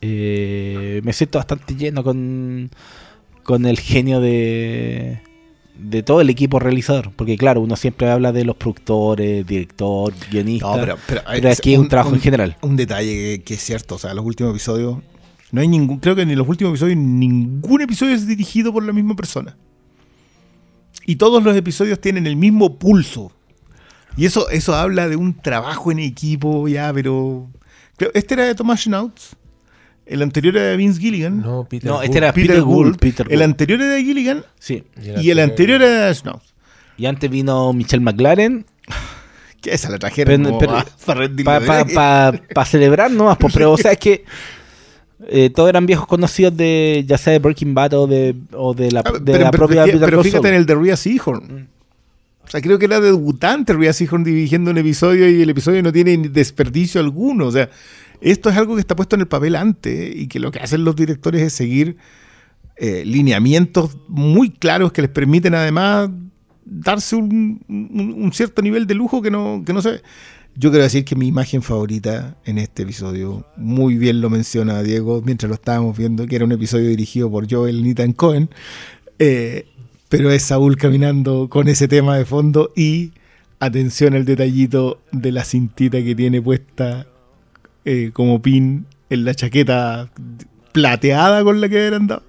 [0.00, 2.70] eh, me siento bastante lleno con,
[3.42, 5.20] con el genio de,
[5.82, 7.10] de todo el equipo realizador.
[7.14, 10.66] Porque claro, uno siempre habla de los productores, director, guionista.
[10.68, 12.56] No, pero, pero, pero aquí es un trabajo en general.
[12.62, 14.98] Un detalle que, que es cierto, o sea, los últimos episodios,
[15.52, 18.92] no hay ningún, creo que en los últimos episodios ningún episodio es dirigido por la
[18.92, 19.56] misma persona.
[21.06, 23.32] Y todos los episodios tienen el mismo pulso.
[24.16, 27.48] Y eso, eso habla de un trabajo en equipo ya, pero...
[28.14, 29.36] este era de Thomas Schnauz,
[30.10, 31.40] el anterior era de Vince Gilligan.
[31.40, 31.88] No, Peter.
[31.88, 32.04] No, Gould.
[32.04, 32.98] este era Peter, Gould.
[32.98, 33.42] Peter El Gould.
[33.44, 34.84] anterior era de Gilligan Sí.
[35.20, 36.42] y el anterior era de Schnauz.
[36.96, 38.66] Y antes vino Michelle McLaren
[39.62, 40.84] Que esa la trajeron Pero- pero-
[42.54, 43.36] para celebrar nomás.
[43.36, 44.24] po, pero o sea, es que
[45.28, 48.90] eh, todos eran viejos conocidos de ya sea de Breaking Bad o de, o de
[48.90, 50.96] la, Ah, de pero, la pero- propia pero Peter Call fíjate en el de Rhea
[50.96, 51.68] Seahorn.
[52.42, 55.92] O sea, creo que era debutante Rhea Seahorn dirigiendo un episodio y el episodio no
[55.92, 57.46] tiene desperdicio alguno.
[57.46, 57.68] O sea,
[58.20, 60.84] esto es algo que está puesto en el papel antes y que lo que hacen
[60.84, 61.96] los directores es seguir
[62.76, 66.10] eh, lineamientos muy claros que les permiten además
[66.64, 70.02] darse un, cierto nivel de lujo que no, que no se ve.
[70.56, 75.22] Yo quiero decir que mi imagen favorita en este episodio, muy bien lo menciona Diego
[75.24, 78.50] mientras lo estábamos viendo, que era un episodio dirigido por Joel Nathan Cohen,
[79.18, 79.66] eh,
[80.08, 83.12] pero es Saúl caminando con ese tema de fondo y
[83.60, 87.06] atención al detallito de la cintita que tiene puesta
[87.84, 90.10] eh, como pin en la chaqueta
[90.72, 92.22] plateada con la que habían andado,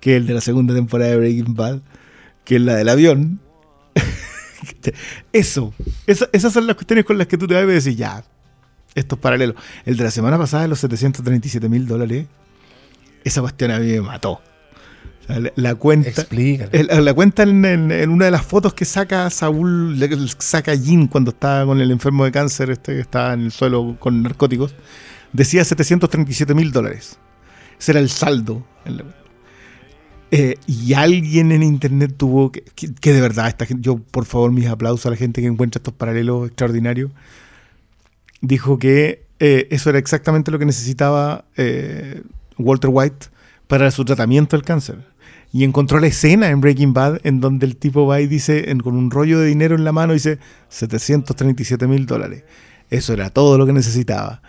[0.00, 1.80] que el de la segunda temporada de Breaking Bad,
[2.44, 3.40] que es la del avión.
[5.32, 5.74] Eso,
[6.06, 8.24] esa- esas son las cuestiones con las que tú te a decir, ya,
[8.94, 9.54] esto es paralelo.
[9.84, 12.26] El de la semana pasada de los 737 mil dólares,
[13.24, 14.40] esa cuestión a mí me mató.
[15.28, 16.10] La, la cuenta...
[16.72, 19.98] El- la cuenta en, en- en una de las fotos que saca Saúl,
[20.38, 23.96] saca Jin cuando estaba con el enfermo de cáncer, este que estaba en el suelo
[23.98, 24.74] con narcóticos,
[25.32, 27.18] decía 737 mil dólares.
[27.78, 28.66] Ese era el saldo.
[28.84, 29.04] la-
[30.30, 34.24] Eh, y alguien en internet tuvo que, que- que de verdad, esta gente, yo por
[34.24, 37.10] favor mis aplausos a la gente que encuentra estos paralelos extraordinarios,
[38.40, 42.22] dijo que eh, eso era exactamente lo que necesitaba eh,
[42.58, 43.26] Walter White
[43.66, 44.98] para su tratamiento del cáncer.
[45.54, 48.96] Y encontró la escena en Breaking Bad en donde el tipo va y dice, con
[48.96, 52.42] un rollo de dinero en la mano, dice 737 mil dólares.
[52.90, 54.42] Eso era todo lo que necesitaba.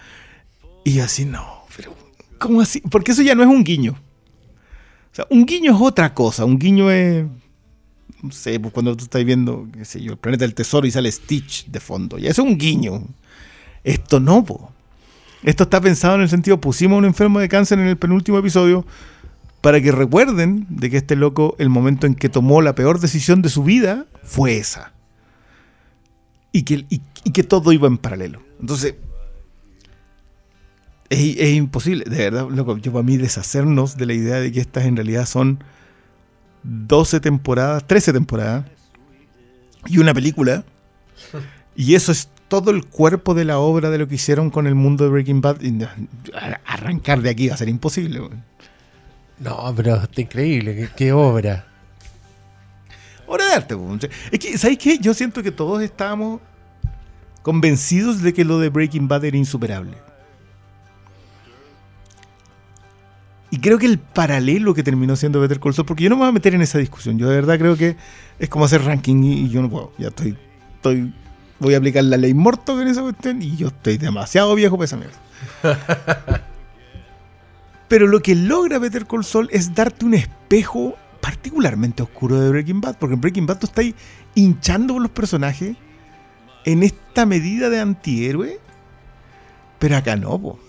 [0.83, 1.45] Y así, no,
[1.77, 1.93] pero
[2.39, 2.81] ¿cómo así?
[2.89, 3.91] Porque eso ya no es un guiño.
[3.91, 6.43] O sea, un guiño es otra cosa.
[6.43, 7.27] Un guiño es
[8.23, 10.91] no sé, pues cuando tú estás viendo, qué sé yo, el planeta del tesoro y
[10.91, 12.17] sale Stitch de fondo.
[12.17, 13.03] Y eso es un guiño.
[13.83, 14.71] Esto no, po.
[15.43, 18.39] Esto está pensado en el sentido, pusimos a un enfermo de cáncer en el penúltimo
[18.39, 18.87] episodio
[19.65, 23.41] para que recuerden de que este loco, el momento en que tomó la peor decisión
[23.41, 24.93] de su vida, fue esa.
[26.51, 28.43] Y que, y- y que todo iba en paralelo.
[28.61, 28.93] Entonces,
[31.09, 34.59] es, es imposible, de verdad, loco, yo para mí deshacernos de la idea de que
[34.59, 35.63] estas en realidad son
[36.61, 38.65] 12 temporadas, 13 temporadas
[39.87, 40.63] y una película.
[41.77, 44.75] Y eso es todo el cuerpo de la obra de lo que hicieron con el
[44.75, 45.59] mundo de Breaking Bad.
[45.61, 45.77] Y
[46.65, 48.21] arrancar de aquí va a ser imposible.
[49.39, 50.75] No, pero está increíble.
[50.75, 51.65] Qué, qué obra.
[53.27, 53.75] Obra de arte.
[54.31, 54.97] Es que, ¿sabes qué?
[54.99, 56.41] Yo siento que todos estábamos
[57.41, 59.97] convencidos de que lo de Breaking Bad era insuperable.
[63.51, 66.21] Y creo que el paralelo que terminó siendo Better Call Saul, porque yo no me
[66.21, 67.95] voy a meter en esa discusión, yo de verdad creo que
[68.37, 70.35] es como hacer ranking y, y yo no puedo, ya estoy,
[70.75, 71.13] estoy,
[71.59, 74.85] voy a aplicar la ley Morto en esa cuestión y yo estoy demasiado viejo para
[74.85, 76.45] esa mierda.
[77.95, 82.81] Pero lo que logra Better Call Saul es darte un espejo particularmente oscuro de Breaking
[82.81, 83.85] Bad, porque en Breaking Bad tú estás
[84.35, 85.77] hinchando por los personajes
[86.65, 88.59] en esta medida de antihéroe,
[89.79, 90.59] pero acá no, po.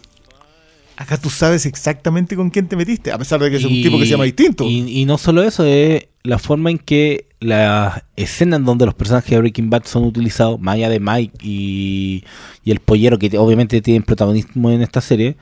[0.97, 3.99] Acá tú sabes exactamente con quién te metiste, a pesar de que es un tipo
[3.99, 4.63] que se llama distinto.
[4.63, 8.95] Y, y no solo eso, es la forma en que la escena en donde los
[8.95, 12.23] personajes de Breaking Bad son utilizados, más allá de Mike y,
[12.63, 15.37] y el pollero, que obviamente tienen protagonismo en esta serie.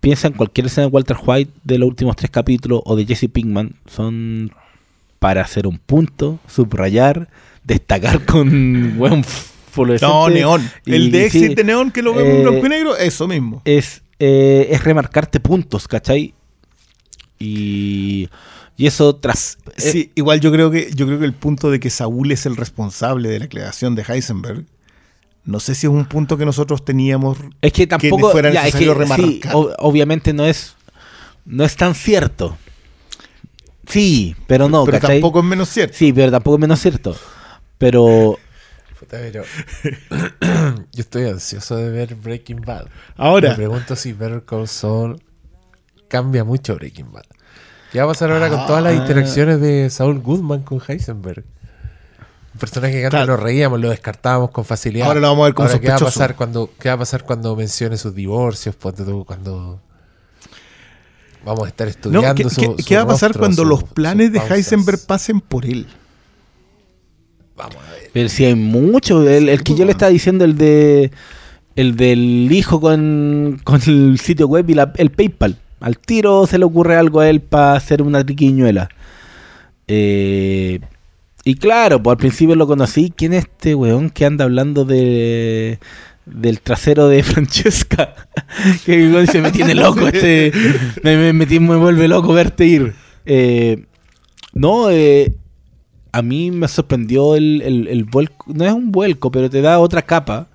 [0.00, 3.28] Piensa en cualquier escena de Walter White de los últimos tres capítulos o de Jesse
[3.30, 3.74] Pinkman.
[3.86, 4.50] Son
[5.18, 7.28] para hacer un punto, subrayar,
[7.64, 10.12] destacar con buen fluorescente.
[10.12, 10.70] no, Neón.
[10.86, 13.28] El de sí, Exit de Neón que lo vemos en eh, blanco y negro, eso
[13.28, 13.60] mismo.
[13.66, 16.34] es, eh, es remarcarte puntos, ¿cachai?
[17.38, 18.28] Y,
[18.76, 19.58] y eso tras...
[19.76, 22.46] eh, Sí, igual yo creo que yo creo que el punto de que Saúl es
[22.46, 24.64] el responsable de la creación de Heisenberg,
[25.44, 28.30] no sé si es un punto que nosotros teníamos es que tampoco...
[28.30, 29.54] fuera ya, es necesario que, sí, remarcar.
[29.56, 30.76] o- obviamente no es,
[31.44, 32.56] no es tan cierto.
[33.86, 35.16] Sí, pero no, pero ¿cachai?
[35.16, 35.96] tampoco es menos cierto.
[35.96, 37.16] Sí, pero tampoco es menos cierto.
[37.78, 38.38] Pero
[40.92, 42.84] Yo estoy ansioso de ver Breaking Bad.
[42.84, 45.20] Me Ahora, pregunto si Better Call Saul
[46.08, 47.24] cambia mucho Breaking Bad.
[47.92, 48.96] ¿Qué va a pasar ahora con todas las Ah.
[48.96, 51.44] interacciones de Saul Goodman con Heisenberg?
[52.60, 53.32] Personaje que antes Claro.
[53.34, 55.06] nos reíamos, lo descartábamos con facilidad.
[55.08, 56.20] Ahora lo vamos a ver como Ahora, ¿qué va a sospechoso.
[56.20, 58.76] pasar cuando qué va a pasar cuando mencione sus divorcios?
[58.80, 59.80] Cuando
[61.44, 63.62] vamos a estar no, estudiando ¿qué, su- qué- su qué va a pasar rostro, cuando
[63.62, 64.38] su- los planes de?
[64.40, 65.86] Heisenberg pasen por él?
[67.56, 68.10] Vamos a ver.
[68.12, 71.10] Pero si hay mucho, el, el que yo le estaba diciendo, el de
[71.76, 75.56] el del hijo con, con el sitio web y la- el PayPal.
[75.80, 78.88] Al tiro se le ocurre algo a él para hacer una triquiñuela.
[79.88, 80.80] Eh,
[81.44, 83.12] y claro, pues al principio lo conocí.
[83.16, 85.78] ¿Quién es este weón que anda hablando de
[86.26, 88.14] del trasero de Francesca?
[88.84, 90.52] que se me tiene loco este.
[91.02, 92.94] Me, me, me vuelve loco verte ir.
[93.24, 93.84] Eh,
[94.52, 95.34] no, eh,
[96.12, 98.52] a mí me sorprendió el, el, el vuelco.
[98.52, 100.48] No es un vuelco, pero te da otra capa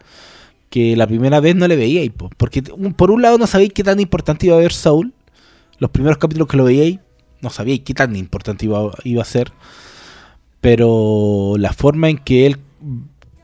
[0.70, 2.12] que la primera vez no le veíais.
[2.12, 2.30] po.
[2.38, 5.14] Porque por un lado no sabéis qué tan importante iba a ver Saul.
[5.80, 7.00] Los primeros capítulos que lo veíais,
[7.42, 9.52] no sabíais qué tan importante iba, iba a ser.
[10.66, 12.58] Pero la forma en que él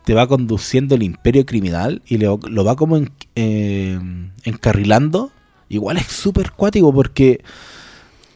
[0.05, 2.99] te va conduciendo el imperio criminal y lo va como
[3.35, 3.99] eh,
[4.43, 5.31] encarrilando,
[5.69, 7.43] igual es súper cuático porque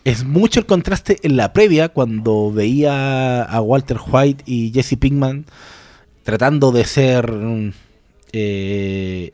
[0.04, 5.48] es mucho el contraste en la previa cuando veía a Walter White y Jesse Pinkman
[6.22, 7.74] tratando de ser mm,
[8.34, 9.32] eh,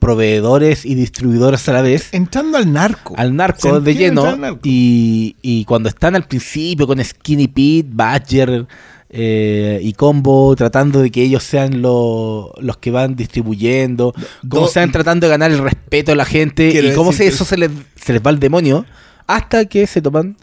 [0.00, 3.14] proveedores y distribuidores a la vez Entrando al narco.
[3.16, 4.60] al narco de lleno narco.
[4.64, 8.66] y, y cuando están al principio con Skinny Pete, Badger
[9.10, 14.12] eh, y Combo tratando de que ellos sean lo- los que van distribuyendo,
[14.48, 17.44] cómo Do- están tratando de ganar el respeto de la gente y cómo se, eso
[17.44, 18.86] se les, se les va al demonio
[19.26, 20.36] hasta que se toman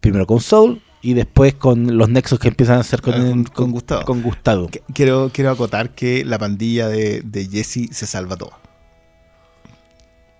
[0.00, 3.44] primero con Soul y después con los nexos que empiezan a hacer con, Ah, con-
[3.44, 4.04] con Gustavo.
[4.04, 4.68] con Gustavo.
[4.68, 8.59] Que- Quiero, quiero acotar que la pandilla de, de Jesse se salva toda.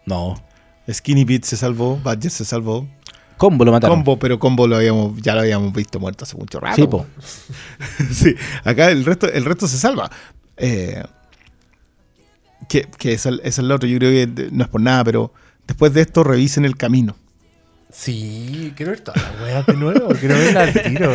[0.06, 0.42] No,
[0.90, 2.86] Skinny Pete se salvó, Badger se salvó.
[3.36, 3.96] Combo lo mataron.
[3.98, 6.76] Combo, pero Combo lo habíamos, ya lo habíamos visto muerto hace mucho rato.
[6.76, 7.06] Sí, po.
[8.12, 8.34] sí,
[8.64, 10.10] acá el resto, el resto se salva.
[10.56, 11.02] Eh,
[12.68, 15.32] que que es, el, es el otro, yo creo que no es por nada, pero
[15.66, 17.16] después de esto revisen el camino.
[17.92, 20.08] Sí, quiero ver todas las weas de nuevo.
[20.14, 21.12] Quiero verla al tiro.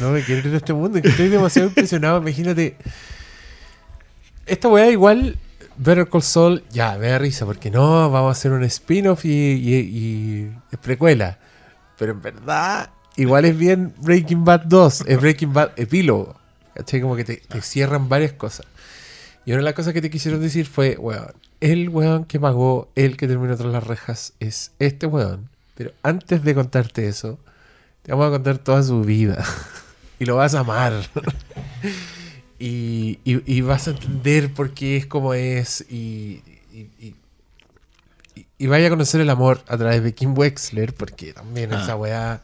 [0.00, 1.00] No me quiero ir de este mundo.
[1.00, 2.18] que Estoy demasiado impresionado.
[2.18, 2.76] Imagínate.
[4.44, 5.38] Esta wea igual.
[5.78, 6.64] Better Call Saul.
[6.70, 7.46] Ya, me da risa.
[7.46, 11.38] Porque no, vamos a hacer un spin-off y, es precuela.
[11.98, 12.90] Pero en verdad.
[13.16, 16.36] igual es bien Breaking Bad 2, es Breaking Bad epílogo.
[16.74, 17.00] ¿Cachai?
[17.00, 18.66] Como que te, te cierran varias cosas.
[19.46, 20.98] Y una de las cosas que te quisieron decir fue,
[21.60, 25.48] el weón que pagó, el que terminó tras las rejas, es este weón.
[25.76, 27.38] Pero antes de contarte eso,
[28.02, 29.44] te vamos a contar toda su vida.
[30.18, 30.92] y lo vas a amar.
[32.58, 35.84] y, y- y vas a entender por qué es como es.
[35.90, 36.42] Y,
[38.58, 41.82] y- vaya a conocer el amor a través de Kim Wexler, porque también Ah.
[41.82, 42.42] esa weá.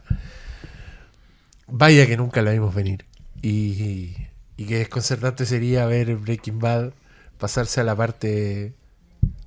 [1.67, 3.05] Vaya que nunca la vimos venir.
[3.41, 4.15] Y,
[4.57, 6.91] y qué desconcertante sería ver Breaking Bad
[7.39, 8.73] pasarse a la parte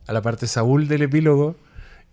[0.07, 1.57] a la parte Saúl del epílogo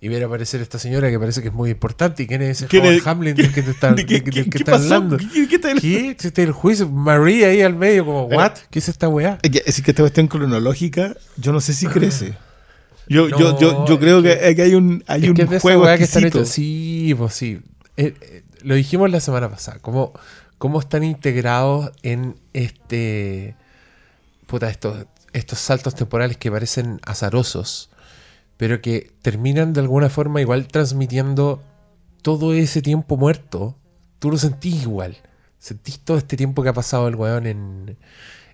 [0.04, 2.24] y ver aparecer esta señora que parece que es muy importante.
[2.24, 3.08] ¿Y quién es ese ¿Quién Howard es?
[3.08, 5.18] Hamlin del que te está, ¿De que- qué- está hablando?
[5.18, 6.18] ¿Qué- qué está- ¿Qué?
[6.20, 6.90] Es el juicio.
[6.90, 8.52] María ahí al medio, como, ¿what?
[8.70, 9.40] ¿Qué es esta weá?
[9.42, 12.34] Es que- es que esta cuestión cronológica, yo no sé si crece.
[13.08, 15.44] Yo, No, yo, yo, yo creo que, que- que hay un, hay es un que
[15.44, 16.50] es juego que están hechos.
[16.50, 17.62] Sí, pues sí.
[17.96, 19.80] Eh, eh, lo dijimos la semana pasada.
[19.82, 20.12] Cómo,
[20.58, 23.56] cómo están integrados en este.
[24.48, 27.90] Puta, estos, estos saltos temporales que parecen azarosos.
[28.58, 31.62] Pero que terminan de alguna forma igual transmitiendo
[32.22, 33.76] todo ese tiempo muerto.
[34.20, 35.18] Tú lo sentís igual.
[35.60, 37.98] Sentís todo este tiempo que ha pasado el weón en.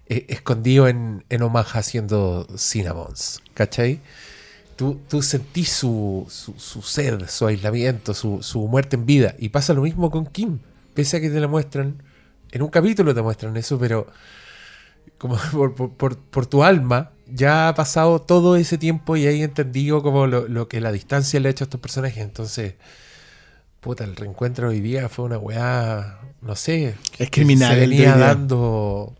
[0.08, 3.42] eh, escondido en, en Omaha haciendo Cinnamons.
[3.54, 4.00] ¿Cachai?
[4.76, 9.36] tú, tú sentís su, su, su sed, su aislamiento, su, su muerte en vida.
[9.38, 10.60] Y pasa lo mismo con Kim.
[10.94, 12.02] Pese a que te la muestran,
[12.52, 14.08] en un capítulo te muestran eso, pero
[15.18, 19.44] como por, por- por- por tu alma, ya ha pasado todo ese tiempo y hay
[19.44, 22.18] entendido como lo, lo que la distancia le ha hecho a estos personajes.
[22.24, 22.76] Entonces,
[23.80, 26.96] puta, el reencuentro hoy día fue una weá, no sé.
[27.18, 29.16] Es criminal Se venía dando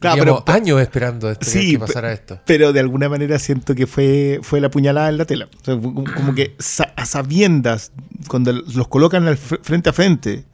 [0.00, 2.38] Claro, digamos, pero- años esperando esto, Sí, que pasara esto.
[2.44, 5.48] Pero de alguna manera siento que fue, fue la puñalada en la tela.
[5.60, 6.56] O sea, fue como, que
[6.96, 7.92] a sabiendas,
[8.28, 10.44] cuando los colocan al fr- frente a frente,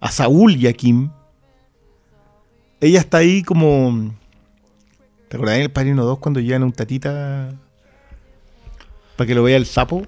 [0.00, 1.10] a Saúl y a Kim,
[2.80, 4.14] ella está ahí como...
[5.28, 7.52] ¿Te acordás en el Padrino 2 cuando llegan a un tatita
[9.16, 10.06] para que lo vea el sapo?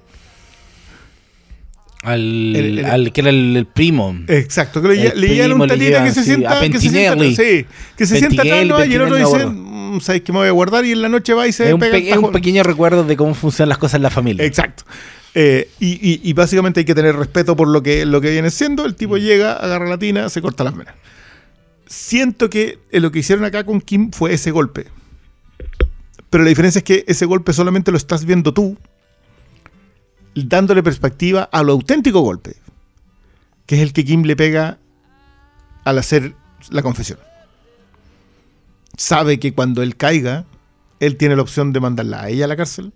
[2.03, 4.15] Al, El- el- al que era el, el primo.
[4.27, 6.89] Exacto, que le, le llegan a un tatita llevan, que se sí, sienta, que se
[6.89, 7.65] sienta, sí,
[7.95, 8.85] que se sienta atrás Pentinelli, ¿no?
[8.85, 10.83] y el otro dice, me "Mm, ¿sabes qué me voy a guardar?
[10.85, 12.63] Y en la noche va y se Es un, pega pe- el es un pequeño
[12.63, 14.43] recuerdo de cómo funcionan las cosas en la familia.
[14.45, 14.83] Exacto.
[15.35, 18.49] Eh, y, y- y básicamente hay que tener respeto por lo que, lo que viene
[18.49, 18.83] siendo.
[18.85, 18.95] El Mm.
[18.95, 20.95] tipo llega, agarra la tina, se corta las venas.
[21.85, 24.87] Siento que eh, lo que hicieron acá con Kim fue ese golpe.
[26.31, 28.77] Pero la diferencia es que ese golpe solamente lo estás viendo tú,
[30.33, 32.55] dándole perspectiva a lo auténtico golpe,
[33.67, 34.79] que es el que Kim le pega
[35.83, 36.33] al hacer
[36.69, 37.19] la confesión.
[38.97, 40.45] Sabe que cuando él caiga,
[40.99, 42.93] él tiene la opción de mandarla a ella a la cárcel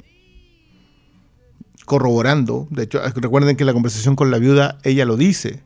[1.86, 2.68] corroborando.
[2.70, 5.62] De hecho, recuerden que en la conversación con la viuda ella lo dice.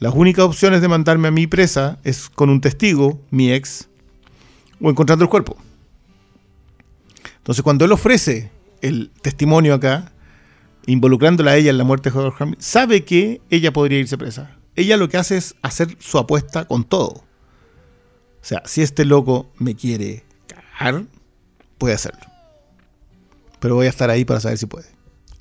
[0.00, 3.88] Las únicas opciones de mandarme a mi presa es con un testigo, mi ex,
[4.80, 5.56] o encontrando el cuerpo.
[7.48, 8.50] Entonces, cuando él ofrece
[8.82, 10.12] el testimonio acá,
[10.84, 14.58] involucrándola a ella en la muerte de Howard Hamlin, sabe que ella podría irse presa.
[14.76, 17.08] Ella lo que hace es hacer su apuesta con todo.
[17.08, 17.24] O
[18.42, 21.04] sea, si este loco me quiere cagar,
[21.78, 22.20] puede hacerlo.
[23.60, 24.86] Pero voy a estar ahí para saber si puede.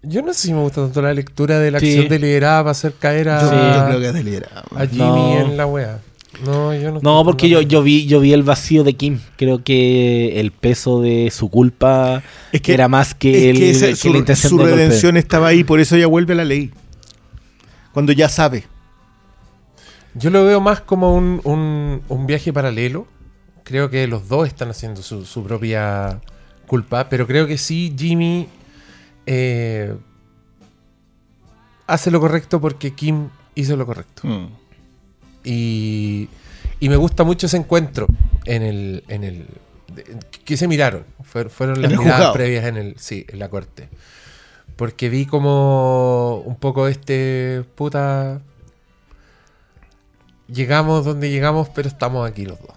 [0.02, 1.88] Yo no sé si me gusta tanto la lectura de la Sí.
[1.88, 3.56] acción deliberada para hacer caer a, Yo, Sí.
[3.80, 4.64] yo creo que es deliberado.
[4.78, 5.40] a Jimmy No.
[5.42, 6.00] en la wea.
[6.46, 7.00] No, yo no.
[7.02, 9.20] No, porque yo, yo vi yo vi el vacío de Kim.
[9.38, 12.22] Creo que el peso de su culpa
[12.52, 13.58] Es que- era más que, es el,
[13.90, 14.76] que su, la intención su golpe.
[14.76, 16.72] redención estaba ahí, por eso ella vuelve a la ley.
[17.94, 18.66] Cuando ya sabe.
[20.14, 23.08] Yo lo veo más como un, un- un viaje paralelo.
[23.64, 26.22] Creo que los dos están haciendo su, su propia
[26.68, 28.48] culpa, pero creo que sí, Jimmy
[29.26, 29.94] eh,
[31.86, 34.22] hace lo correcto porque Kim hizo lo correcto.
[35.50, 36.28] Y,
[36.80, 38.08] y me gusta mucho ese encuentro
[38.46, 39.04] en el.
[39.08, 39.46] En el
[40.46, 41.06] que se miraron.
[41.24, 42.34] Fue- fueron las miradas juzgado.
[42.34, 42.96] previas en el.
[43.00, 43.90] Sí, en la corte.
[44.76, 47.64] Porque vi como un poco este.
[47.76, 48.42] Puta.
[50.54, 52.76] Llegamos donde llegamos, pero estamos aquí los dos.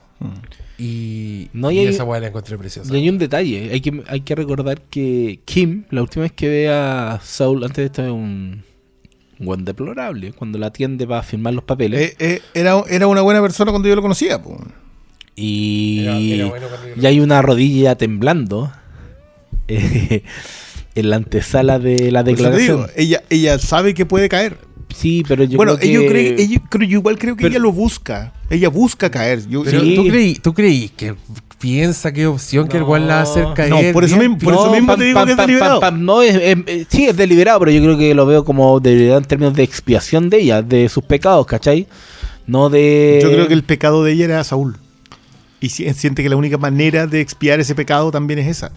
[0.79, 2.93] Y, No, y y hay- esa weá la encontré preciosa.
[2.93, 6.49] Y hay un detalle, hay que, hay que recordar que Kim, la última vez que
[6.49, 8.65] ve a Saul, antes de esto es un
[9.41, 12.01] un buen deplorable, cuando la atiende para firmar los papeles.
[12.11, 14.41] Eh, eh, era, era una buena persona cuando yo lo conocía.
[14.43, 14.57] po.
[15.35, 16.67] y, Era- era bueno
[17.01, 18.71] y hay una rodilla temblando
[19.69, 20.23] eh,
[20.95, 22.79] en la antesala de la declaración.
[22.79, 24.59] digo, ella, ella sabe que puede caer.
[24.95, 26.09] Sí, pero yo bueno, creo que...
[26.09, 28.33] creen- ellos- creo- yo igual creo que Pero- ella lo busca.
[28.51, 29.47] Ella busca caer.
[29.49, 29.95] Yo- Pero Sí.
[29.95, 31.15] ¿tú, creí, ¿tú creí que
[31.61, 33.55] piensa qué opción que el weón la va a hacer No.
[33.93, 35.91] por eso bien mismo- por eso mismo te digo que es deliberado.
[35.93, 39.19] no, es, es- es- sí, es deliberado, pero yo creo que lo veo como deliberado
[39.19, 41.87] en términos de expiación de ella, de sus pecados, ¿cachai?
[42.47, 43.21] No de...
[43.23, 44.79] Yo creo que el pecado de ella era Saúl.
[45.61, 48.73] Y si- siente que la única manera de expiar ese pecado también es esa.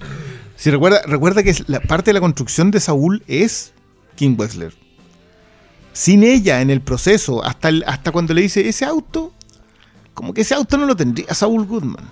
[0.58, 3.74] Si recuerda, recuerda que la parte de la construcción de Saúl es
[4.16, 4.74] Kim Wexler.
[5.94, 9.32] Sin ella en el proceso, hasta, el- hasta cuando le dice ese auto,
[10.14, 12.06] como que ese auto no lo tendría Saúl Goodman.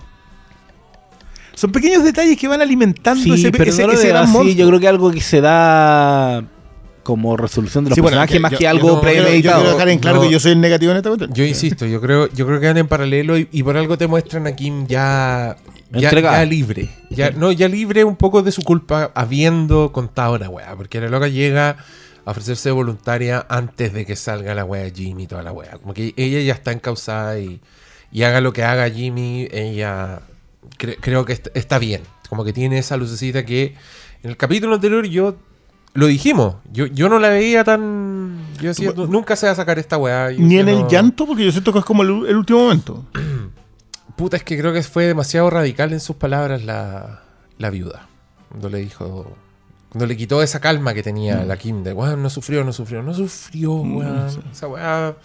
[1.54, 4.56] Son pequeños detalles que van alimentando Sí, ese, pero ese- no ese gran así, monstruo.
[4.56, 6.44] yo creo que algo que se da
[7.02, 9.00] como resolución de los Sí, bueno, personajes yo- más yo- que yo algo no- yo
[9.00, 9.60] quiero- Yo premeditado.
[9.60, 10.22] quiero dejar en claro No.
[10.24, 11.32] que yo soy el negativo en esta cuestión.
[11.34, 14.06] Yo insisto, yo creo, yo creo que van en paralelo y, y por algo te
[14.06, 15.56] muestran a Kim ya,
[15.90, 16.88] ya, libre.
[17.10, 20.74] Ya, no, ya libre un poco de su culpa habiendo contado la weá.
[20.76, 21.76] Porque la loca llega
[22.24, 25.72] a ofrecerse voluntaria antes de que salga la weá de Jimmy y toda la weá.
[25.78, 27.60] Como que ella ya está encausada y,
[28.12, 30.20] y haga lo que haga Jimmy, ella
[30.78, 32.02] cre- creo que est- está bien.
[32.28, 33.74] Como que tiene esa lucecita que
[34.22, 35.36] en el capítulo anterior yo
[35.94, 36.56] lo dijimos.
[36.72, 38.38] Yo, yo no la veía tan.
[38.60, 40.30] Yo decía, "Nu- nunca se va a sacar esta weá.
[40.30, 43.04] Ni en el llanto, porque yo siento que es como el, el último momento.
[44.16, 47.22] Puta, es que creo que fue demasiado radical en sus palabras la,
[47.58, 48.08] la viuda.
[48.48, 49.36] Cuando le dijo.
[49.90, 53.02] Cuando le quitó esa calma que tenía la Kim de, weón, no sufrió, no sufrió,
[53.02, 54.28] no sufrió, weón.
[54.50, 55.16] Esa weá.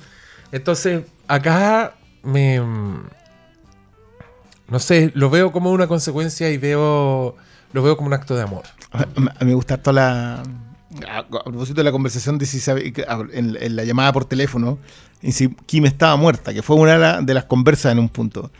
[0.51, 2.61] Entonces, acá me.
[4.69, 7.35] No sé, lo veo como una consecuencia y veo.
[7.73, 8.63] Lo veo como un acto de amor.
[8.91, 9.05] A, a
[9.43, 10.43] mí me gusta toda la.
[11.07, 12.93] A, propósito de la conversación de si sabe,
[13.33, 14.77] en, la llamada por teléfono,
[15.21, 18.09] y si Kim estaba muerta, que fue una de, la- de las conversas en un
[18.09, 18.51] punto.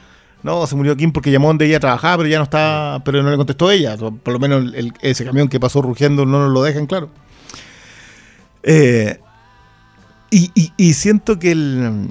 [0.44, 3.32] No, se murió Kim porque llamó donde ella trabajaba, pero ya no estaba, pero no
[3.32, 3.98] le contestó ella.
[3.98, 7.10] Por lo menos ese camión que pasó rugiendo no nos lo dejan claro.
[8.64, 9.20] Eh,
[10.30, 12.08] y, y- y siento que, el,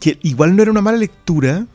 [0.00, 1.66] que igual no era una mala lectura.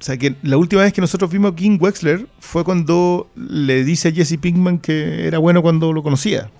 [0.00, 3.84] O sea, que la última vez que nosotros vimos a King Wexler fue cuando le
[3.84, 6.50] dice a Jesse Pinkman que era bueno cuando lo conocía.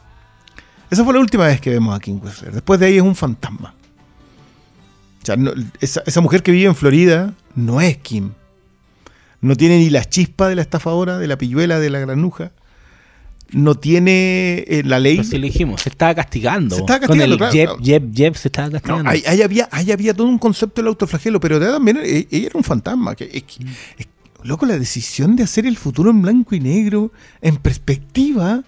[0.90, 2.52] Esa fue la última vez que vemos a King Wexler.
[2.52, 3.74] Después de ahí es un fantasma.
[5.22, 5.36] O sea,
[5.80, 8.32] esa, esa mujer que vive en Florida no es Kim.
[9.40, 12.52] No tiene ni la chispa de la estafadora, de la pilluela, de la granuja.
[13.52, 15.16] No tiene eh, la ley.
[15.16, 16.74] Pero sí lo dijimos, se estaba castigando.
[16.76, 17.82] Se estaba Con castigando, el claro, jeb, claro.
[17.82, 19.10] jeb, jeb, se estaba No, castigando.
[19.10, 22.58] ahí, ahí había, ahí había todo un concepto del autoflagelo, pero también eh, ella era
[22.58, 23.14] un fantasma.
[23.14, 23.64] Que, es que-
[23.98, 24.08] es-
[24.42, 28.62] loco, la decisión de hacer el futuro en blanco y negro, en perspectiva,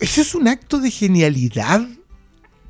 [0.00, 1.86] eso es un acto de genialidad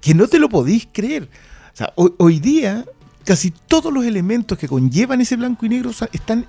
[0.01, 1.29] que no te lo podéis creer.
[1.72, 2.85] O sea, hoy, hoy día,
[3.24, 6.47] casi todos los elementos que conllevan ese blanco y negro están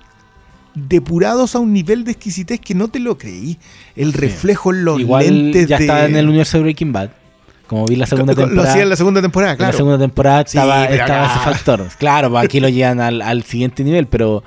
[0.88, 3.58] depurados a un nivel de exquisitez que no te lo creí.
[3.96, 5.84] El reflejo en los Igual lentes ya de...
[5.84, 7.10] estaba en el universo de Breaking Bad.
[7.66, 8.70] Como vi la segunda Lo- lo temporada.
[8.70, 9.72] hacía en la segunda temporada, En claro.
[9.72, 11.88] la segunda temporada estaba, estaba ese factor.
[11.98, 14.42] Claro, pues aquí lo llevan al, al siguiente nivel, pero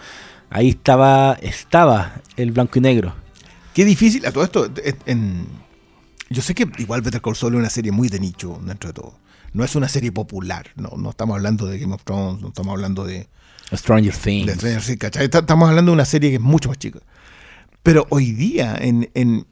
[0.50, 3.14] ahí estaba, estaba el blanco y negro.
[3.76, 5.48] Qué difícil, a todo esto, en- en-
[6.30, 8.94] yo sé que igual Better Call Saul es una serie muy de nicho dentro de
[8.94, 9.14] todo.
[9.54, 12.72] No es una serie popular, no, no estamos hablando de Game of Thrones, no estamos
[12.72, 13.28] hablando de,
[13.78, 14.46] Stranger Things.
[15.22, 17.00] Estamos hablando de una serie que es mucho más chica.
[17.84, 19.46] Pero hoy día, en, en-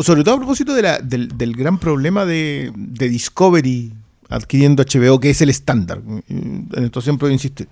[0.00, 3.92] sobre todo a propósito del, del gran problema de, de Discovery
[4.28, 7.64] adquiriendo HBO, que es el estándar, en esto siempre insisto,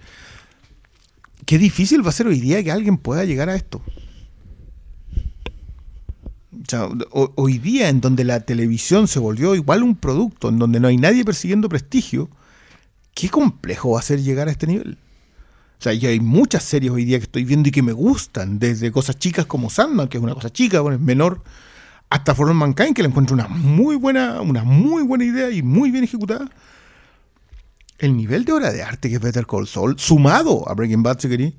[1.45, 3.83] qué difícil va a ser hoy día que alguien pueda llegar a esto.
[7.11, 10.97] Hoy día en donde la televisión se volvió igual un producto, en donde no hay
[10.97, 12.29] nadie persiguiendo prestigio,
[13.15, 14.97] qué complejo va a ser llegar a este nivel.
[15.79, 18.59] O sea, y hay muchas series hoy día que estoy viendo y que me gustan,
[18.59, 21.43] desde cosas chicas como Sandman, que es una cosa chica, bueno, es menor,
[22.09, 25.63] hasta For All Mankind, que le encuentro una muy buena, una muy buena idea y
[25.63, 26.49] muy bien ejecutada.
[27.99, 31.19] El nivel de obra de arte que es Better Call Saul, sumado a Breaking Bad,
[31.21, 31.55] si querí,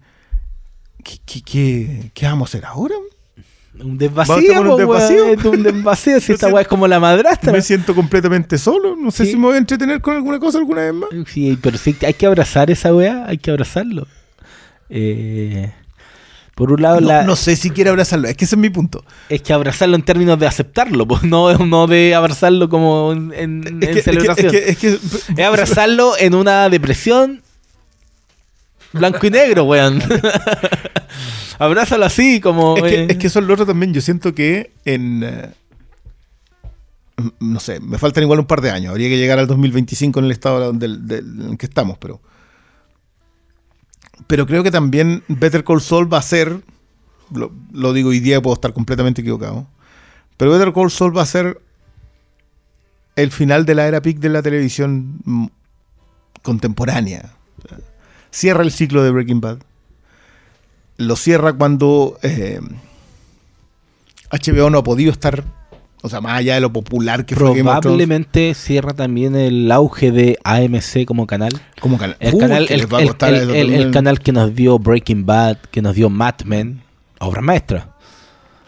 [1.04, 2.96] ¿qué, qué, qué, qué vamos a hacer ahora?
[3.84, 5.26] Un desvacío, un weón, desvacío.
[5.30, 6.20] es un desvacío.
[6.20, 7.52] Si esta weá es como la madrastra.
[7.52, 9.32] Me siento completamente solo, no sé Sí.
[9.32, 11.10] si me voy a entretener con alguna cosa alguna vez más.
[11.28, 14.08] Sí, pero sí, hay que abrazar esa weá, hay que abrazarlo.
[14.90, 15.72] Eh,
[16.56, 18.70] por un lado, No, la, no sé si quiero abrazarlo, es que ese es mi
[18.72, 19.04] punto.
[19.30, 23.68] es que abrazarlo en términos de aceptarlo, pues, no, no de abrazarlo como en, en-
[23.68, 24.48] en Es que, es que- celebración.
[24.48, 25.00] es que- es que-
[25.42, 27.44] Es abrazarlo en una depresión
[28.98, 30.02] blanco y negro, weón.
[31.60, 32.78] Abrázalo así, como.
[32.78, 33.94] Es que, eh, es que eso es lo otro también.
[33.94, 35.24] Yo siento que en.
[35.24, 35.50] eh,
[37.40, 38.92] no sé, me faltan igual un par de años.
[38.92, 42.22] Habría que llegar al 2025 en el estado del, del- en que estamos, pero.
[44.28, 46.62] Pero creo que también Better Call Saul va a ser.
[47.34, 49.68] Lo, lo digo hoy día, puedo estar completamente equivocado.
[50.38, 51.60] Pero Better Call Saul va a ser
[53.16, 55.50] el final de la era peak de la televisión
[56.44, 57.32] contemporánea.
[58.32, 59.58] Cierra el ciclo de Breaking Bad
[60.98, 62.60] lo cierra cuando eh,
[64.32, 65.44] HBO no ha podido estar,
[66.02, 70.38] o sea, más allá de lo popular que fue Probablemente cierra también el auge de
[70.44, 71.54] AMC como canal.
[71.80, 72.18] como canal.
[72.20, 76.10] El, Puh, canal, que el, el- el- canal nos dio Breaking Bad, que nos dio
[76.10, 76.82] Mad Men,
[77.20, 77.94] obra maestra.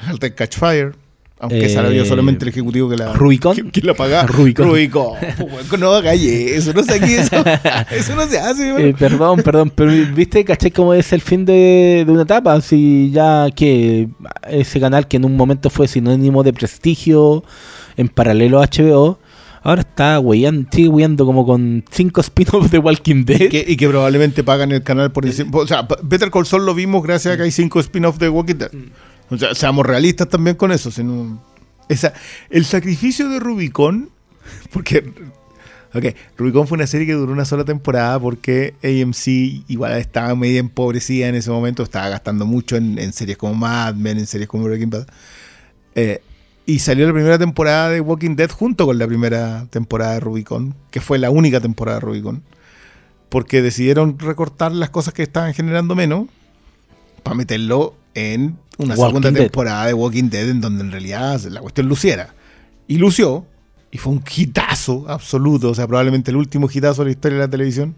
[0.08, 0.96] Alter Catch Fire.
[1.42, 3.56] Aunque Eh, vio solamente el ejecutivo que la, Rubicon.
[3.56, 4.28] que, que la pagaba.
[4.28, 4.68] Rubicon.
[4.68, 5.14] Rubicon.
[5.80, 7.38] No hagáis eso, no sé aquí eso.
[7.92, 8.68] Eso no se hace.
[8.70, 8.98] Eh, bueno.
[8.98, 12.60] perdón, perdón, pero viste, caché cómo es el fin de, de una etapa.
[12.60, 14.10] Si ya que
[14.50, 17.44] ese canal que en un momento fue sinónimo de prestigio
[17.96, 19.20] en paralelo a HBO,
[19.64, 23.42] ahora está weyando, sigue weyando como con cinco spin-offs de Walking Dead.
[23.44, 25.46] Y que, y que probablemente pagan el canal por decir.
[25.54, 28.56] O sea, Better Call Saul lo vimos gracias a que hay cinco spin-offs de Walking
[28.56, 28.72] Dead.
[29.30, 30.90] O sea, seamos realistas también con eso.
[32.50, 34.10] el sacrificio de Rubicon,
[34.72, 35.12] porque.
[35.92, 36.06] Ok,
[36.38, 39.28] Rubicon fue una serie que duró una sola temporada porque AMC
[39.70, 43.96] igual estaba medio empobrecida en ese momento, estaba gastando mucho en, en series como Mad
[43.96, 45.08] Men, en series como Breaking Bad.
[45.96, 46.22] Eh,
[46.68, 50.76] y salió la primera temporada de Walking Dead junto con la primera temporada de Rubicon,
[50.92, 52.44] que fue la única temporada de Rubicon
[53.30, 56.28] porque decidieron recortar las cosas que estaban generando menos
[57.24, 59.42] para meterlo en una Walking segunda Dead.
[59.44, 62.34] temporada de Walking Dead en donde en realidad la cuestión luciera.
[62.88, 63.46] Y lució,
[63.92, 67.44] y fue un hitazo absoluto, o sea, probablemente el último hitazo de la historia de
[67.46, 67.96] la televisión.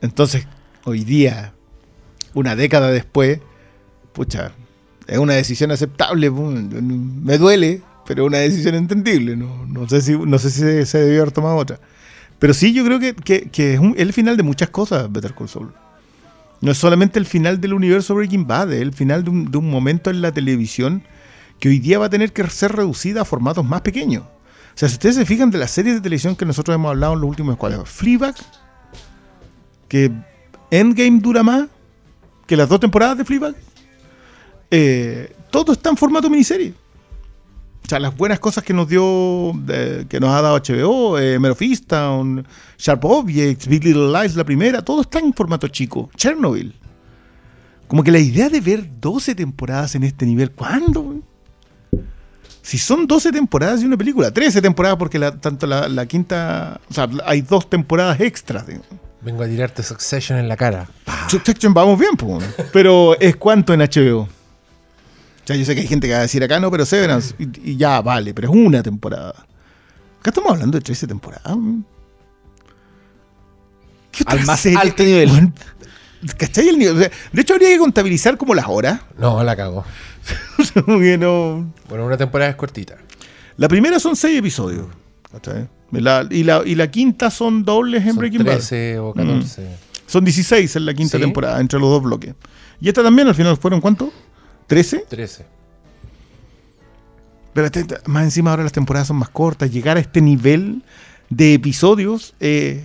[0.00, 0.46] Entonces,
[0.84, 1.52] hoy día,
[2.34, 3.40] una década después,
[4.12, 4.52] pucha,
[5.06, 10.38] es una decisión aceptable, me duele, pero una decisión entendible, no, no sé si, no
[10.38, 11.80] sé si se, se debió haber tomado otra.
[12.38, 15.34] Pero sí, yo creo que, que- que es un- el final de muchas cosas, Better
[15.34, 15.72] Call Saul.
[16.60, 20.10] No es solamente el final del universo Breaking Bad, es el final de un, momento
[20.10, 21.02] en la televisión
[21.60, 24.24] que hoy día va a tener que ser reducida a formatos más pequeños.
[24.24, 27.14] O sea, si ustedes se fijan de las series de televisión que nosotros hemos hablado
[27.14, 28.34] en los últimos cuales, Fleabag,
[29.88, 30.10] que
[30.70, 31.66] Endgame dura más
[32.46, 33.54] que las dos temporadas de Fleabag,
[34.70, 36.74] eh, todo está en formato miniserie.
[37.88, 41.38] O sea, las buenas cosas que nos dio, eh, que nos ha dado HBO, eh,
[41.60, 46.10] Easttown, Sharp Objects, Big Little Lies, la primera, todo está en formato chico.
[46.14, 46.74] Chernobyl.
[47.86, 51.14] Como que la idea de ver 12 temporadas en este nivel, ¿cuándo?
[52.60, 56.82] Si son 12 temporadas de una película, 13 temporadas porque la- tanto la, la quinta,
[56.90, 58.66] o sea, hay dos temporadas extras.
[58.66, 58.86] digamos.
[59.22, 60.86] Vengo a tirarte Succession en la cara.
[61.30, 62.10] Succession vamos bien,
[62.70, 64.28] pero es cuánto en HBO.
[65.48, 67.34] O sea, yo sé que hay gente que va a decir acá no, pero Severance,
[67.38, 69.30] y, y ya vale, pero es una temporada.
[70.20, 71.56] Acá estamos hablando de 13 temporadas.
[74.12, 74.78] ¿Qué Al más serie?
[74.78, 75.52] alto nivel.
[76.36, 76.96] ¿Cachai el nivel?
[76.96, 79.00] O sea, de hecho, habría que contabilizar como las horas.
[79.18, 79.84] No, la cago.
[80.86, 82.96] No- Bueno, una temporada es cortita.
[83.56, 84.86] La primera son 6 episodios.
[85.32, 85.68] ¿cachai?
[85.92, 88.52] La- y, la, y la quinta son dobles en Son Breaking Bad.
[88.56, 89.68] 13 o 14.
[90.06, 91.22] Son 16 en la quinta Sí.
[91.22, 92.34] temporada, entre los dos bloques.
[92.80, 94.12] Y esta también al final fueron ¿cuánto?
[94.68, 95.04] ¿13?
[95.08, 95.46] 13.
[97.54, 99.70] Pero este- más encima ahora las temporadas son más cortas.
[99.72, 100.82] Llegar a este nivel
[101.30, 102.34] de episodios.
[102.40, 102.82] Eh,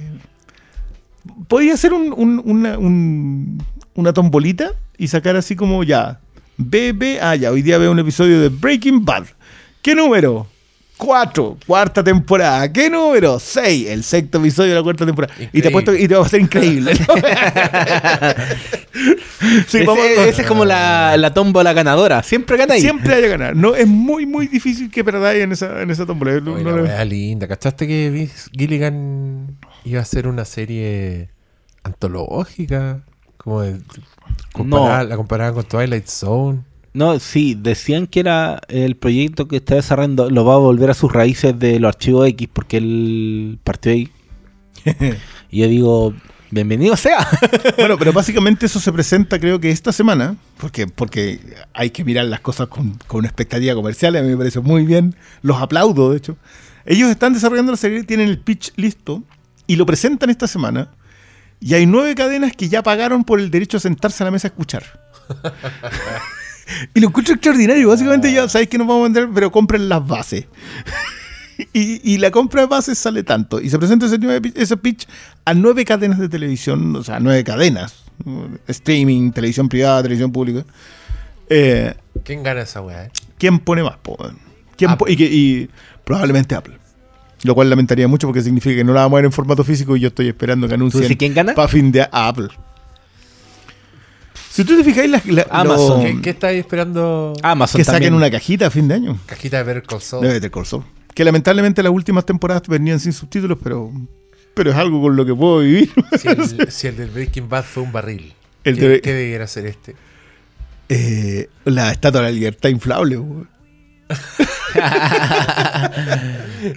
[1.47, 3.63] podría ser un- un- una, un-
[3.95, 6.19] una tombolita y sacar así como ya.
[6.57, 7.19] BB.
[7.21, 9.25] Ah, ya, hoy día veo un episodio de Breaking Bad.
[9.81, 10.47] ¿Qué número?
[11.05, 12.71] 4, cuarta temporada.
[12.71, 13.39] ¿Qué número?
[13.39, 15.33] 6, el sexto episodio de la cuarta temporada.
[15.51, 16.93] Y te apuesto y te va a ser increíble.
[16.93, 17.13] ¿no?
[19.67, 22.23] Sí, ese, vamos- ese es como la, la tómbola ganadora.
[22.23, 22.81] Siempre gana ahí.
[22.81, 23.55] Siempre hay que ganar.
[23.55, 26.39] No, es muy, muy difícil que perdáis en esa, en esa tómbola.
[26.39, 27.47] No- Oye, no la linda.
[27.47, 31.29] ¿Cachaste que Vince Gilligan iba a hacer una serie
[31.83, 33.01] antológica?
[33.37, 33.79] Como de.
[34.53, 36.61] comparar- La comparaban con Twilight Zone.
[36.93, 40.93] No, sí, decían que era el proyecto que está desarrollando, lo va a volver a
[40.93, 44.11] sus raíces de los archivos X, porque él partió ahí.
[45.49, 46.13] y yo digo,
[46.51, 47.27] bienvenido sea.
[47.77, 51.39] Bueno, pero básicamente eso se presenta creo que esta semana, porque, porque
[51.73, 54.85] hay que mirar las cosas con, con una expectativa comercial, a mí me parece muy
[54.85, 56.37] bien, los aplaudo de hecho.
[56.85, 59.23] Ellos están desarrollando la serie, tienen el pitch listo
[59.65, 60.89] y lo presentan esta semana
[61.59, 64.47] y hay nueve cadenas que ya pagaron por el derecho a sentarse a la mesa
[64.47, 64.83] a escuchar.
[66.93, 70.05] y lo encuentro extraordinario, básicamente ya sabéis que nos vamos a vender, pero compren las
[70.05, 70.45] bases.
[71.71, 73.61] Y, y la compra de bases sale tanto.
[73.61, 74.17] Y se presenta ese,
[74.55, 75.07] ese pitch
[75.45, 77.93] a nueve cadenas de televisión, o sea, nueve cadenas.
[78.67, 80.65] Streaming, televisión privada, televisión pública.
[81.49, 81.93] Eh,
[82.23, 83.05] ¿Quién gana esa weá?
[83.05, 83.11] eh?
[83.37, 83.97] ¿Quién pone más?
[84.01, 84.17] po?
[84.75, 85.69] ¿Quién po- y, que- y
[86.03, 86.79] probablemente Apple.
[87.43, 89.95] Lo cual lamentaría mucho porque significa que no la vamos a ver en formato físico
[89.95, 91.53] y yo estoy esperando que anuncien quién gana?
[91.53, 92.47] para fin de a Apple.
[94.53, 96.03] Si ustedes fijáis, la, la- Amazon.
[96.03, 97.33] lo- ¿Qué, qué estáis esperando?
[97.41, 99.17] Amazon que saquen una cajita a fin de año.
[99.25, 100.21] Cajita de Better Call Saul.
[100.27, 100.83] de Better Call Saul.
[101.15, 103.91] Que lamentablemente las últimas temporadas venían sin subtítulos, pero,
[104.53, 105.89] pero es algo con lo que puedo vivir.
[106.19, 108.33] Si el, si el del Breaking Bad fue un barril,
[108.63, 109.95] El ¿qué, de- qué debiera ser este?
[110.89, 113.49] eh, la estatua de la libertad inflable, weón.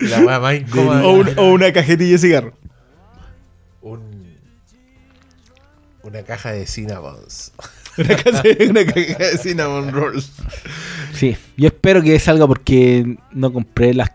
[0.01, 1.05] La más incómoda.
[1.05, 2.53] o, un- o una cajetilla de cigarro.
[3.83, 4.16] Un-
[6.07, 7.53] una caja de Cinnabons.
[7.99, 10.31] Una, caja- una caja de cinnamon rolls.
[11.15, 14.11] Sí, yo espero que salga porque no compré las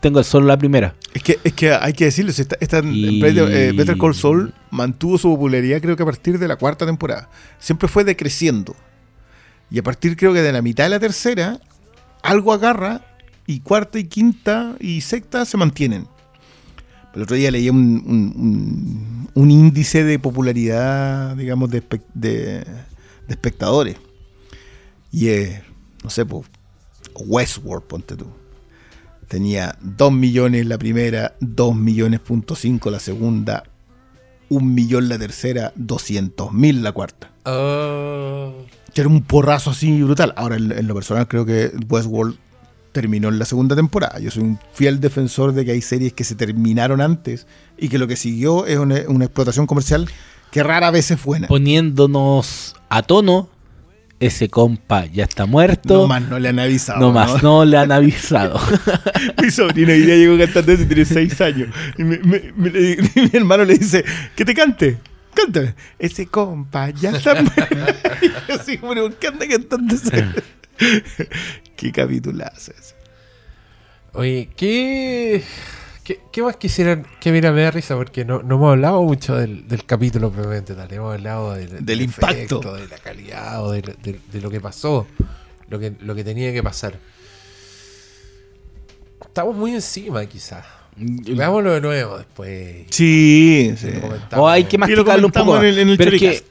[0.00, 0.94] tengo solo la primera.
[1.12, 5.18] Es que, es que hay que decirlo, esta, esta- Y- eh, Better Call Saul mantuvo
[5.18, 7.28] su popularidad creo que a partir de la cuarta temporada.
[7.58, 8.76] Siempre fue decreciendo.
[9.70, 11.58] Y a partir creo que de la mitad de la tercera,
[12.22, 13.00] algo agarra
[13.46, 16.06] y cuarta y quinta y sexta se mantienen.
[17.16, 21.82] El otro día leí un, un- un- un índice de popularidad, digamos, de,
[22.14, 22.64] de- de
[23.28, 23.96] espectadores.
[25.10, 25.60] Y es,
[26.04, 26.46] no sé, pues,
[27.14, 28.26] Westworld, ponte tú.
[29.28, 33.64] Tenía 2 millones la primera, 2 millones punto 5 la segunda,
[34.50, 37.30] 1 millón la tercera, 200 mil la cuarta.
[38.94, 40.32] Que era un porrazo así brutal.
[40.36, 42.36] Ahora, en, en lo personal, creo que Westworld
[42.96, 44.18] terminó en la segunda temporada.
[44.20, 47.98] Yo soy un fiel defensor de que hay series que se terminaron antes y que
[47.98, 50.08] lo que siguió es una, una explotación comercial
[50.50, 51.46] que rara vez es buena.
[51.46, 53.50] Poniéndonos a tono,
[54.18, 55.92] ese compa ya está muerto.
[55.92, 57.00] No más no le han avisado.
[57.00, 58.58] No más, no le han avisado.
[59.42, 61.68] Mi sobrino hoy día llegó cantando y tiene 6 años.
[61.98, 64.96] Y mi hermano le dice, que te cante.
[65.34, 65.74] Cántame.
[65.98, 67.42] Ese compa ya está.
[68.22, 69.94] y yo así, pero ¿qué anda cantando?
[71.76, 72.94] Qué capitulazo ese.
[74.14, 75.42] Oye, ¿qué,
[76.02, 77.94] qué, qué más quisieran que mira me da risa?
[77.96, 80.90] Porque no, no hemos hablado mucho del, del capítulo propiamente tal.
[80.92, 82.30] Hemos hablado del, Del impacto.
[82.60, 85.06] efecto, de la calidad, o de, de- de lo que pasó,
[85.68, 86.98] lo que, lo que tenía que pasar.
[89.20, 90.64] Estamos muy encima, quizás.
[90.96, 92.86] Veámoslo de nuevo después.
[92.90, 93.90] Sí, sí.
[93.90, 95.58] Lo comentamos O hay que masticarlo un poco.
[95.58, 96.44] en el, en el Choricast.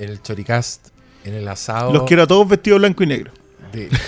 [0.00, 0.88] en el Choricast,
[1.24, 1.92] en el asado.
[1.92, 3.30] Los quiero a todos vestidos blanco y negro.
[3.72, 3.88] de-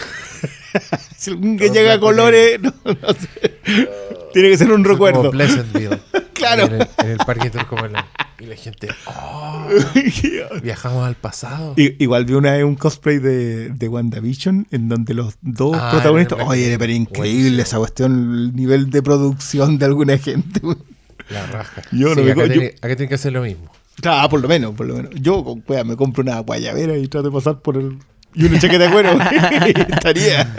[1.16, 3.60] Si algún que llega a colores, no, no sé.
[4.32, 5.30] Tiene que ser un Como recuerdo.
[5.30, 5.98] Pleasantville.
[6.32, 6.64] Claro.
[6.66, 8.04] En el, en el parque Turcomelán.
[8.40, 9.68] Y la gente, oh,
[10.60, 11.74] viajamos al pasado.
[11.76, 16.40] Igual vi una vez un cosplay de, de WandaVision en donde los dos Ah, protagonistas.
[16.44, 17.62] Oye, pero increíble Buenísimo.
[17.62, 20.60] esa cuestión, el nivel de producción de alguna gente.
[21.30, 21.82] La raja.
[21.92, 23.70] Yo no Sí, me acá, tiene, acá tiene que hacer lo mismo.
[24.04, 25.12] Ah, por lo menos, por lo menos.
[25.14, 27.98] Yo con wea, me compro una guayabera y trato de pasar por el.
[28.34, 29.10] Y una chaqueta de cuero.
[29.94, 30.54] estaría.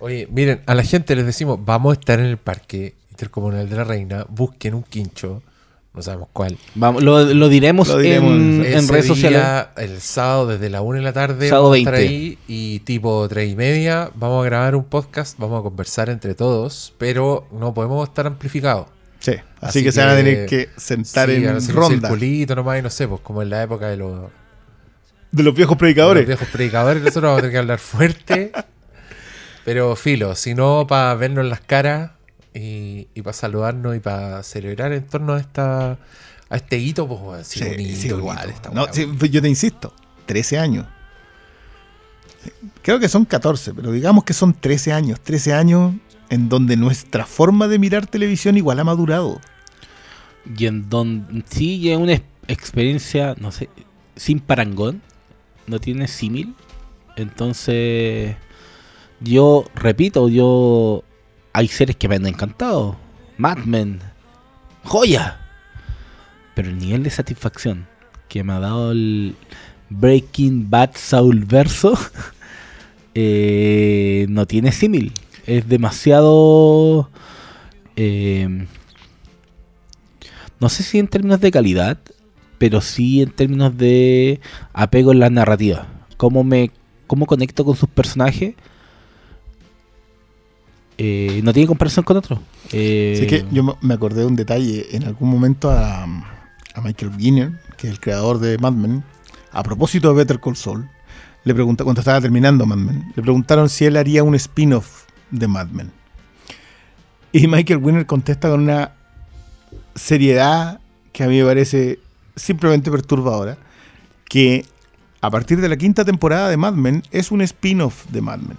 [0.00, 3.76] Oye, miren, a la gente les decimos, vamos a estar en el parque intercomunal de
[3.76, 5.42] la Reina, busquen un quincho,
[5.92, 6.56] no sabemos cuál.
[6.76, 9.42] Vamos, lo, lo diremos, Lo diremos en, en- redes sociales.
[9.76, 12.08] El sábado desde la 1 de la tarde Sábado vamos a estar 20.
[12.14, 16.34] ahí y tipo 3 y media vamos a grabar un podcast, vamos a conversar entre
[16.36, 18.86] todos, pero no podemos estar amplificados.
[19.18, 19.42] Sí, así,
[19.80, 22.08] Así que, se van a tener que sentar Sí, en van a hacer un ronda.
[22.08, 24.30] circulito nomás y no sé, pues como en la época de los,
[25.30, 26.22] De los viejos de predicadores.
[26.22, 28.52] los viejos predicadores, nosotros vamos a tener que hablar fuerte.
[29.64, 32.12] Pero filo, si no para vernos las caras
[32.54, 35.98] y, y para saludarnos y para celebrar en torno a esta
[36.50, 39.48] a este hito, pues sí, Sí, bonito, sí, igual esta No, sí, pues yo te
[39.48, 39.92] insisto,
[40.24, 40.86] 13 años.
[42.82, 45.20] Creo que son 14, pero digamos que son 13 años.
[45.20, 45.94] 13 años
[46.30, 49.40] en donde nuestra forma de mirar televisión igual ha madurado.
[50.56, 53.68] Y en donde sí es una ex- experiencia, no sé,
[54.16, 55.02] sin parangón,
[55.68, 56.54] no tiene símil.
[57.16, 58.36] Entonces,
[59.20, 61.04] yo repito, yo
[61.52, 62.96] hay series que me han encantado.
[63.36, 64.00] Mad Men,
[64.84, 65.40] joya.
[66.54, 67.86] Pero el nivel de satisfacción
[68.28, 69.36] que me ha dado el
[69.90, 71.98] Breaking Bad Saul Verso
[73.14, 75.12] eh, no tiene símil.
[75.46, 77.10] Es demasiado.
[77.96, 78.66] eh,
[80.60, 81.98] no sé si en términos de calidad,
[82.58, 84.40] pero sí en términos de
[84.72, 85.86] apego en la narrativa.
[86.16, 86.70] Cómo me
[87.06, 88.54] cómo conecto con sus personajes.
[90.98, 92.40] eh, no tiene comparación con otro.
[92.72, 97.16] Eh, Así que yo me- acordé de un detalle en algún momento a, a Michael
[97.16, 99.04] Guinness, que es el creador de Mad Men,
[99.52, 100.88] a propósito de Better Call Saul,
[101.44, 105.46] le pregunta cuando estaba terminando Mad Men, le preguntaron si él haría un spin-off de
[105.46, 105.92] Mad Men.
[107.32, 108.92] Y Michael Winner contesta con una
[109.94, 110.80] seriedad
[111.12, 112.00] que a mí me parece
[112.38, 113.58] simplemente perturbadora,
[114.28, 114.64] que
[115.20, 118.56] a partir de la quinta temporada de Mad Men es un spin-off de Mad Men.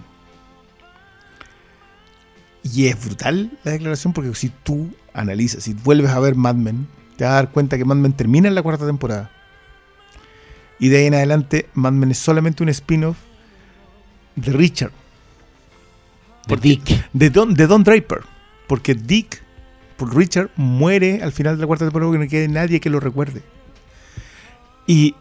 [2.62, 6.86] Y es brutal la declaración porque si tú analizas, si vuelves a ver Mad Men,
[7.16, 9.30] te vas a dar cuenta que Mad Men termina en la cuarta temporada.
[10.78, 13.16] Y de ahí en adelante, Mad Men es solamente un spin-off
[14.36, 14.92] de Richard,
[16.46, 17.10] de Dick.
[17.12, 18.20] de Don, de Don Draper.
[18.66, 19.42] Porque Dick,
[19.96, 23.00] por Richard, muere al final de la cuarta temporada porque no quede nadie que lo
[23.00, 23.42] recuerde.
[24.90, 25.14] Y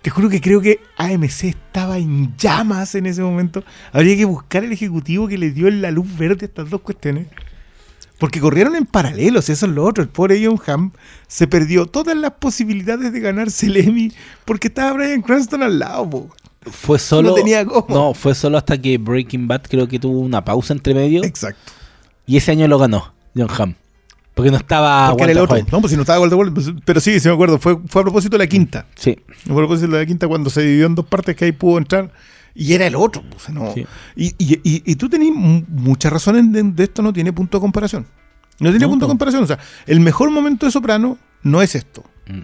[0.00, 3.64] Te juro que creo que AMC estaba en llamas en ese momento.
[3.90, 7.26] Habría que buscar el ejecutivo que le dio la luz verde a estas dos cuestiones.
[8.18, 10.04] Porque corrieron en paralelos, eso es lo otro.
[10.04, 10.92] El pobre John Hamm
[11.26, 14.12] se perdió todas las posibilidades de ganarse el Emmy
[14.44, 16.08] porque estaba Brian Cranston al lado.
[16.08, 16.30] po.
[16.70, 17.30] Fue solo.
[17.30, 17.86] No tenía cómo.
[17.88, 21.24] No, fue solo hasta que Breaking Bad creo que tuvo una pausa entre medio.
[21.24, 21.72] Exacto.
[22.24, 23.74] Y ese año lo ganó John Hamm.
[24.34, 25.56] Porque no estaba Porque era el Walter otro.
[25.64, 25.72] White.
[25.72, 27.58] No, pues si no estaba Walter White, pues, pero sí, sí me acuerdo.
[27.58, 28.86] Fue, fue a propósito de la quinta.
[28.96, 29.16] Sí.
[29.46, 31.78] Fue a propósito de la quinta cuando se dividió en dos partes que ahí pudo
[31.78, 32.10] entrar.
[32.56, 33.22] Y era el otro.
[33.30, 33.72] pues, no.
[33.74, 33.86] Sí.
[34.16, 37.58] Y, y, y, y tú tenés mu- muchas razones de, de esto, no tiene punto
[37.58, 38.06] de comparación.
[38.60, 39.42] No tiene No, punto de comparación.
[39.44, 42.04] O sea, el mejor momento de Soprano no es esto.
[42.28, 42.40] Mm.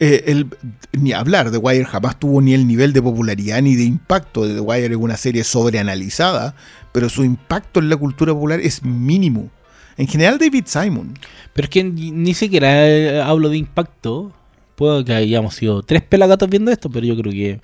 [0.00, 0.48] Eh, el-
[0.92, 4.46] ni hablar, The Wire jamás tuvo ni el nivel de popularidad ni de impacto.
[4.46, 6.54] The Wire es una serie sobreanalizada,
[6.92, 9.50] pero su impacto en la cultura popular es mínimo.
[9.96, 11.14] En general, David Simon.
[11.52, 14.32] Pero es que ni, siquiera eh, hablo de impacto.
[14.74, 17.60] Puedo que hayamos sido tres pelagatos viendo esto, pero yo creo que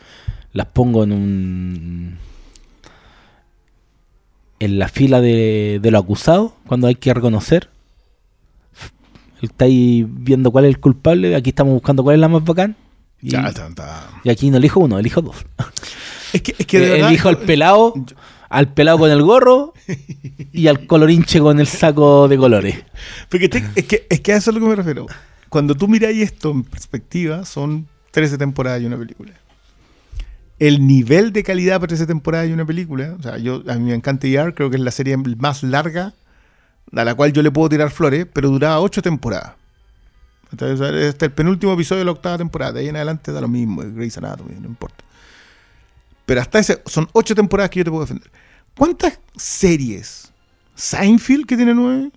[0.52, 2.18] las pongo en un.
[4.60, 7.70] en la fila de, de lo acusado, cuando hay que reconocer.
[9.40, 12.76] Está ahí viendo cuál es el culpable, aquí estamos buscando cuál es la más bacán.
[13.22, 13.40] Y, Ya,
[14.24, 15.36] y aquí no elijo uno, elijo dos.
[16.32, 17.94] Es que, es que de verdad- elijo al pelado,
[18.48, 19.74] al pelado con el gorro
[20.52, 22.84] y al colorinche con el saco de colores.
[23.28, 25.06] Porque te- es, que, es que a eso es a lo que me refiero.
[25.48, 29.32] Cuando tú miráis esto en perspectiva, son 13 temporadas y una película.
[30.58, 33.84] El nivel de calidad para 13 temporadas y una película, o sea, yo, a mí
[33.90, 36.14] me encanta ER, creo que es la serie más larga
[36.94, 39.52] a la cual yo le puedo tirar flores, pero duraba 8 temporadas.
[40.50, 43.48] Entonces, hasta el penúltimo episodio de la octava temporada, de ahí en adelante da lo
[43.48, 45.04] mismo, Grey's Anatomy, no importa.
[46.28, 48.30] Pero hasta ese, son 8 temporadas que yo te puedo defender.
[48.76, 50.30] ¿Cuántas series?
[50.74, 52.10] Seinfeld, que tiene 9.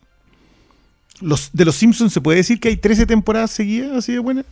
[1.22, 4.44] Los, de los Simpsons se puede decir que hay 13 temporadas seguidas así de buenas.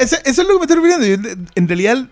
[0.00, 1.46] Eso, es lo que me estoy refiriendo.
[1.54, 2.08] En realidad,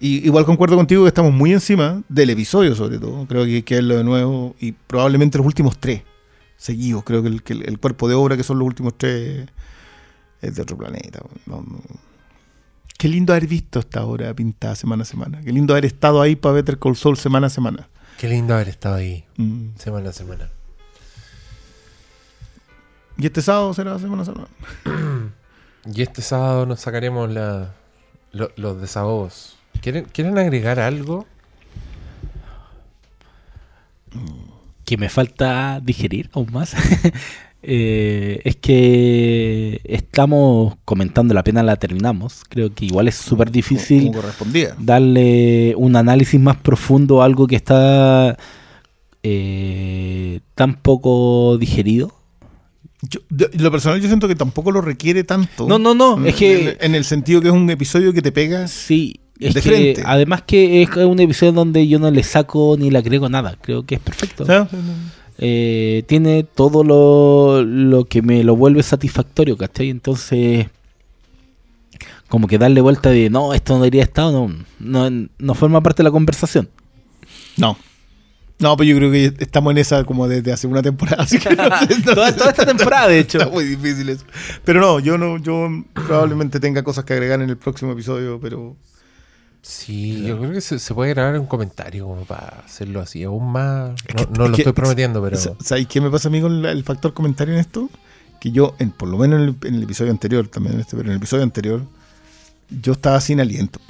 [0.00, 3.26] igual concuerdo contigo que estamos muy encima del episodio, sobre todo.
[3.26, 6.02] Creo que hay que verlo de nuevo y probablemente los últimos tres
[6.58, 7.04] seguidos.
[7.04, 9.48] Creo que el, cuerpo de obra, que son los últimos tres,
[10.42, 11.20] es de otro planeta.
[11.46, 11.64] No.
[12.98, 15.40] Qué lindo haber visto esta obra pintada semana a semana.
[15.42, 17.88] Qué lindo haber estado ahí para Better Call Saul semana a semana.
[18.18, 19.76] Qué lindo haber estado ahí Mm.
[19.76, 20.48] semana a semana.
[23.18, 24.48] Y este sábado será semana a semana.
[25.94, 27.72] Y este sábado nos sacaremos la,
[28.32, 29.56] lo- los desahogos.
[29.80, 31.26] ¿Quieren, ¿Quieren agregar algo?
[34.84, 36.74] que me falta digerir aún más
[37.68, 44.12] eh, es que estamos comentando la pena la terminamos creo que igual es súper difícil
[44.78, 48.36] darle un análisis más profundo a algo que está
[49.22, 52.12] eh, tan poco digerido
[53.02, 55.66] Yo, de- lo personal yo siento que tampoco lo requiere tanto.
[55.68, 58.22] No, no, no, En- es que- En, en el sentido que es un episodio que
[58.22, 58.70] te pegas.
[58.70, 60.02] sí es De que frente.
[60.06, 63.84] además que es un episodio donde yo no le saco ni le agrego nada creo
[63.84, 64.44] que es perfecto.
[65.38, 69.90] Eh, tiene todo lo, lo que me lo vuelve satisfactorio, ¿cachai?
[69.90, 70.66] Entonces,
[72.28, 76.02] como que darle vuelta de, no, esto no debería estar, no, no, no forma parte
[76.02, 76.68] de la conversación.
[77.56, 77.76] No.
[78.58, 81.22] No, pero yo creo que estamos en esa como desde hace una temporada.
[81.22, 82.38] Así que no sé, no toda, sé.
[82.38, 83.38] toda esta temporada, de hecho.
[83.38, 84.24] Está muy difícil eso.
[84.64, 88.76] Pero no, yo no, yo probablemente tenga cosas que agregar en el próximo episodio, pero
[89.68, 93.50] Sí, yo creo que se, se puede grabar un comentario como para hacerlo así aún
[93.50, 93.94] más.
[94.06, 95.36] Es No, que- no es lo que- estoy prometiendo, pero.
[95.36, 97.90] Sa- ¿Sabes qué me pasa a mí con el factor comentario en esto?
[98.40, 100.96] Que yo, en, por lo menos en el, en el episodio anterior, también en este,
[100.96, 101.82] pero en el episodio anterior,
[102.80, 103.80] yo estaba sin aliento.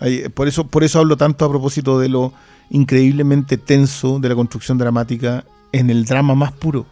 [0.00, 2.34] Ahí, por, eso, por eso hablo tanto a propósito de lo
[2.68, 6.84] increíblemente tenso de la construcción dramática en el drama más puro.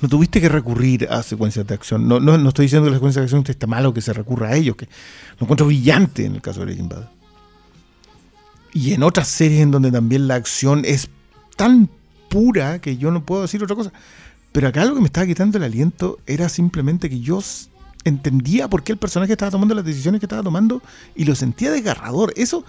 [0.00, 2.06] No tuviste que recurrir a secuencias de acción.
[2.08, 4.12] No, no, no estoy diciendo que la secuencia de acción esté mal o que se
[4.12, 4.86] recurra a ellos, que
[5.38, 7.08] lo encuentro brillante en el caso de Breaking Bad.
[8.72, 11.08] Y en otras series en donde también la acción es
[11.56, 11.88] tan
[12.28, 13.92] pura que yo no puedo decir otra cosa.
[14.50, 17.40] Pero acá lo que me estaba quitando el aliento era simplemente que yo
[18.04, 20.82] entendía por qué el personaje estaba tomando las decisiones que estaba tomando
[21.14, 22.32] y lo sentía desgarrador.
[22.36, 22.64] Eso,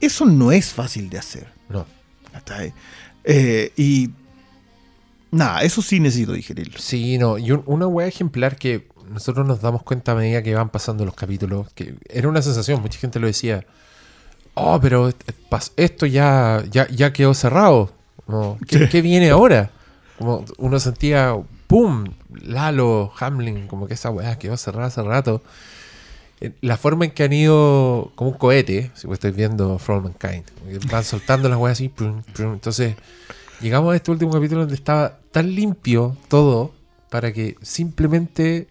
[0.00, 1.48] eso no es fácil de hacer.
[1.68, 1.86] No.
[2.32, 2.72] Hasta ahí.
[3.24, 4.10] Eh, y
[5.34, 6.78] nada, eso sí necesito digerirlo.
[6.78, 7.38] Sí, no.
[7.38, 11.04] Y un- una wea ejemplar que nosotros nos damos cuenta a medida que van pasando
[11.04, 13.64] los capítulos, que era una sensación, mucha gente lo decía.
[14.54, 15.10] Oh, pero
[15.76, 17.92] esto ya, ya, ya quedó cerrado.
[18.24, 19.70] Como, ¿qué, qué viene ahora?
[20.18, 21.34] Como uno sentía,
[21.66, 22.04] ¡pum!
[22.42, 25.42] Lalo, Hamlin, como que esa weá quedó cerrada hace rato.
[26.40, 30.02] Eh, La forma en que han ido como un cohete, si vos estáis viendo All
[30.02, 30.44] Mankind,
[30.90, 32.54] van soltando las weas así, prum, prum.
[32.54, 32.94] entonces
[33.64, 36.72] llegamos a este último capítulo donde estaba tan limpio todo
[37.08, 38.68] para que simplemente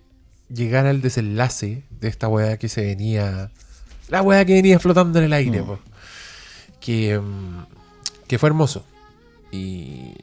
[0.54, 3.50] llegar al desenlace de esta weá que se venía.
[4.10, 5.66] La weá que venía flotando en el aire, Mm.
[5.66, 5.80] po.
[6.80, 7.66] Que, mm,
[8.28, 8.86] que fue hermoso.
[9.52, 10.14] Y,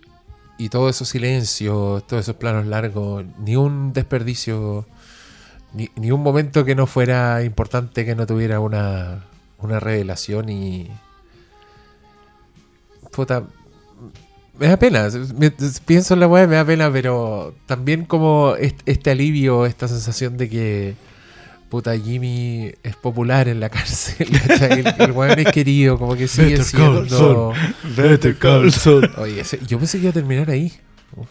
[0.57, 4.87] y todos esos silencios, todos esos planos largos, ni un desperdicio,
[5.75, 9.25] ni, ni un momento que no fuera importante, que no tuviera una,
[9.59, 10.89] una revelación y.
[13.11, 13.45] Puta.
[14.61, 15.09] Me da pena.
[15.37, 15.51] me-
[15.87, 20.37] pienso en la weá, me da pena, pero también como est- este alivio, esta sensación
[20.37, 20.95] de que.
[21.71, 24.27] Puta, Jimmy es popular en la cárcel.
[24.61, 27.53] El, el weón es querido, como que sigue Better siendo.
[27.97, 29.11] Better Call Saul.
[29.19, 30.73] Oye, ese- yo pensé que iba a terminar ahí.
[31.17, 31.29] Uf.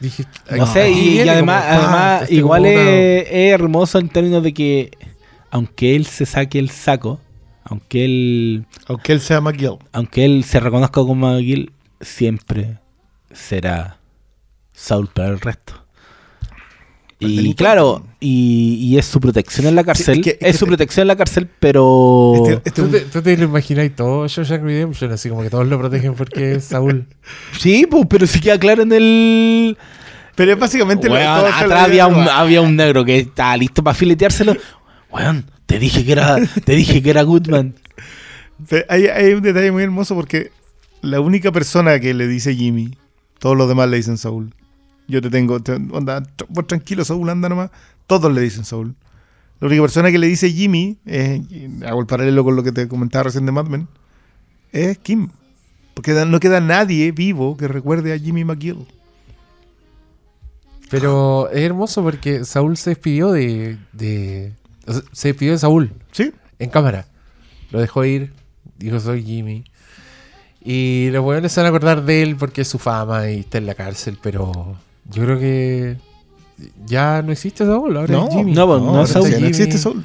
[0.00, 0.24] Dije,
[0.56, 4.90] No sé, y, además, como, además este igual es, es hermoso en términos de que,
[5.52, 7.20] aunque él se saque el saco,
[7.62, 9.78] aunque él, Aunque él sea McGill.
[9.92, 11.70] aunque él se reconozca como McGill,
[12.00, 12.78] siempre
[13.32, 13.98] será
[14.72, 15.74] Saul para el resto.
[17.20, 20.18] Y claro, y, y es su protección en la cárcel.
[20.18, 22.32] es que- es es que su te- protección en la cárcel, pero.
[22.36, 25.66] Este- este ¿Tú te, tú te lo imagináis todo Shawshank Redemption, así como que todos
[25.66, 27.06] lo protegen porque es Saúl.
[27.58, 29.78] Sí, pues, pero si queda claro en el.
[30.34, 33.94] Pero es básicamente lo- lo atrás había un, había un negro que estaba listo para
[33.94, 34.54] fileteárselo.
[35.10, 37.74] Weón, te dije que era, te dije que era Goodman.
[38.88, 40.50] Hay un detalle muy hermoso porque
[41.04, 42.96] la única persona que le dice Jimmy,
[43.38, 44.54] todos los demás le dicen Saúl.
[45.06, 47.70] Yo te tengo, te- onda, vos tranquilo, Saúl, anda nomás.
[48.06, 48.94] Todos le dicen Saúl.
[49.60, 50.98] La única persona que le dice Jimmy,
[51.86, 53.86] hago el paralelo con lo que te comentaba recién de Mad Men,
[54.72, 55.28] es Kim.
[55.94, 58.84] Porque no queda nadie vivo que recuerde a Jimmy McGill.
[60.90, 64.52] Pero es hermoso porque Saúl se despidió de, de-
[64.86, 66.32] o sea, se despidió de Saúl ¿Sí?
[66.58, 67.06] en cámara.
[67.70, 68.32] Lo dejó ir,
[68.78, 69.64] dijo soy Jimmy.
[70.64, 73.58] Y los weones se van a acordar de él porque es su fama y está
[73.58, 74.76] en la cárcel, pero
[75.10, 75.96] yo creo que
[76.86, 78.52] ya no existe Saúl, ahora No, es Jimmy.
[78.52, 80.04] no, pues, no ahora es sí, no existe Saúl.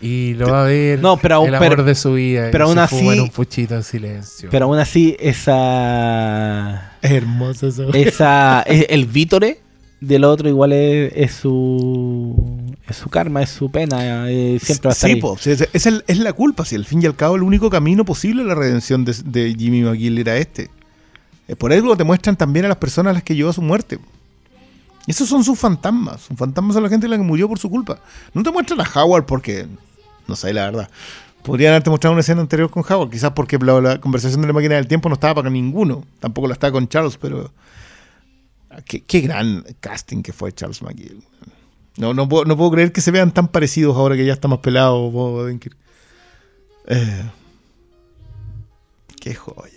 [0.00, 2.48] Y lo va a ver No, pero el amor pero- de su vida.
[2.48, 4.48] y pero aún se así- fuma en un puchito en silencio.
[4.50, 6.92] Pero aún así, esa.
[7.02, 7.92] Es hermoso eso.
[7.92, 9.60] esa es- el vítore
[10.00, 12.34] del otro igual es, es su.
[12.88, 14.30] Es su karma, es su pena.
[14.30, 16.64] eh, siempre va a estar Sí, po, es, es el- es la culpa.
[16.64, 19.54] Si al fin y al cabo el único camino posible a la redención de, de
[19.58, 20.70] Jimmy McGill era este.
[21.58, 23.98] Por algo te muestran también a las personas a las que llevó a su muerte.
[25.06, 26.22] Esos son sus fantasmas.
[26.22, 27.98] Sus fantasmas son la gente la que murió por su culpa.
[28.34, 29.66] No te muestran a Howard porque.
[30.26, 30.90] No sé, la verdad.
[31.44, 33.10] Podrían haberte mostrado una escena anterior con Howard.
[33.10, 36.04] Quizás porque la, la conversación de la máquina del tiempo no estaba para ninguno.
[36.18, 37.52] Tampoco la estaba con Charles, pero.
[38.70, 41.22] ah, Qué, qué gran casting que fue Charles McGill.
[41.96, 44.48] No, no, puedo, no puedo creer que se vean tan parecidos ahora que ya está
[44.48, 45.48] más pelado.
[46.88, 47.30] Eh,
[49.20, 49.75] qué joya.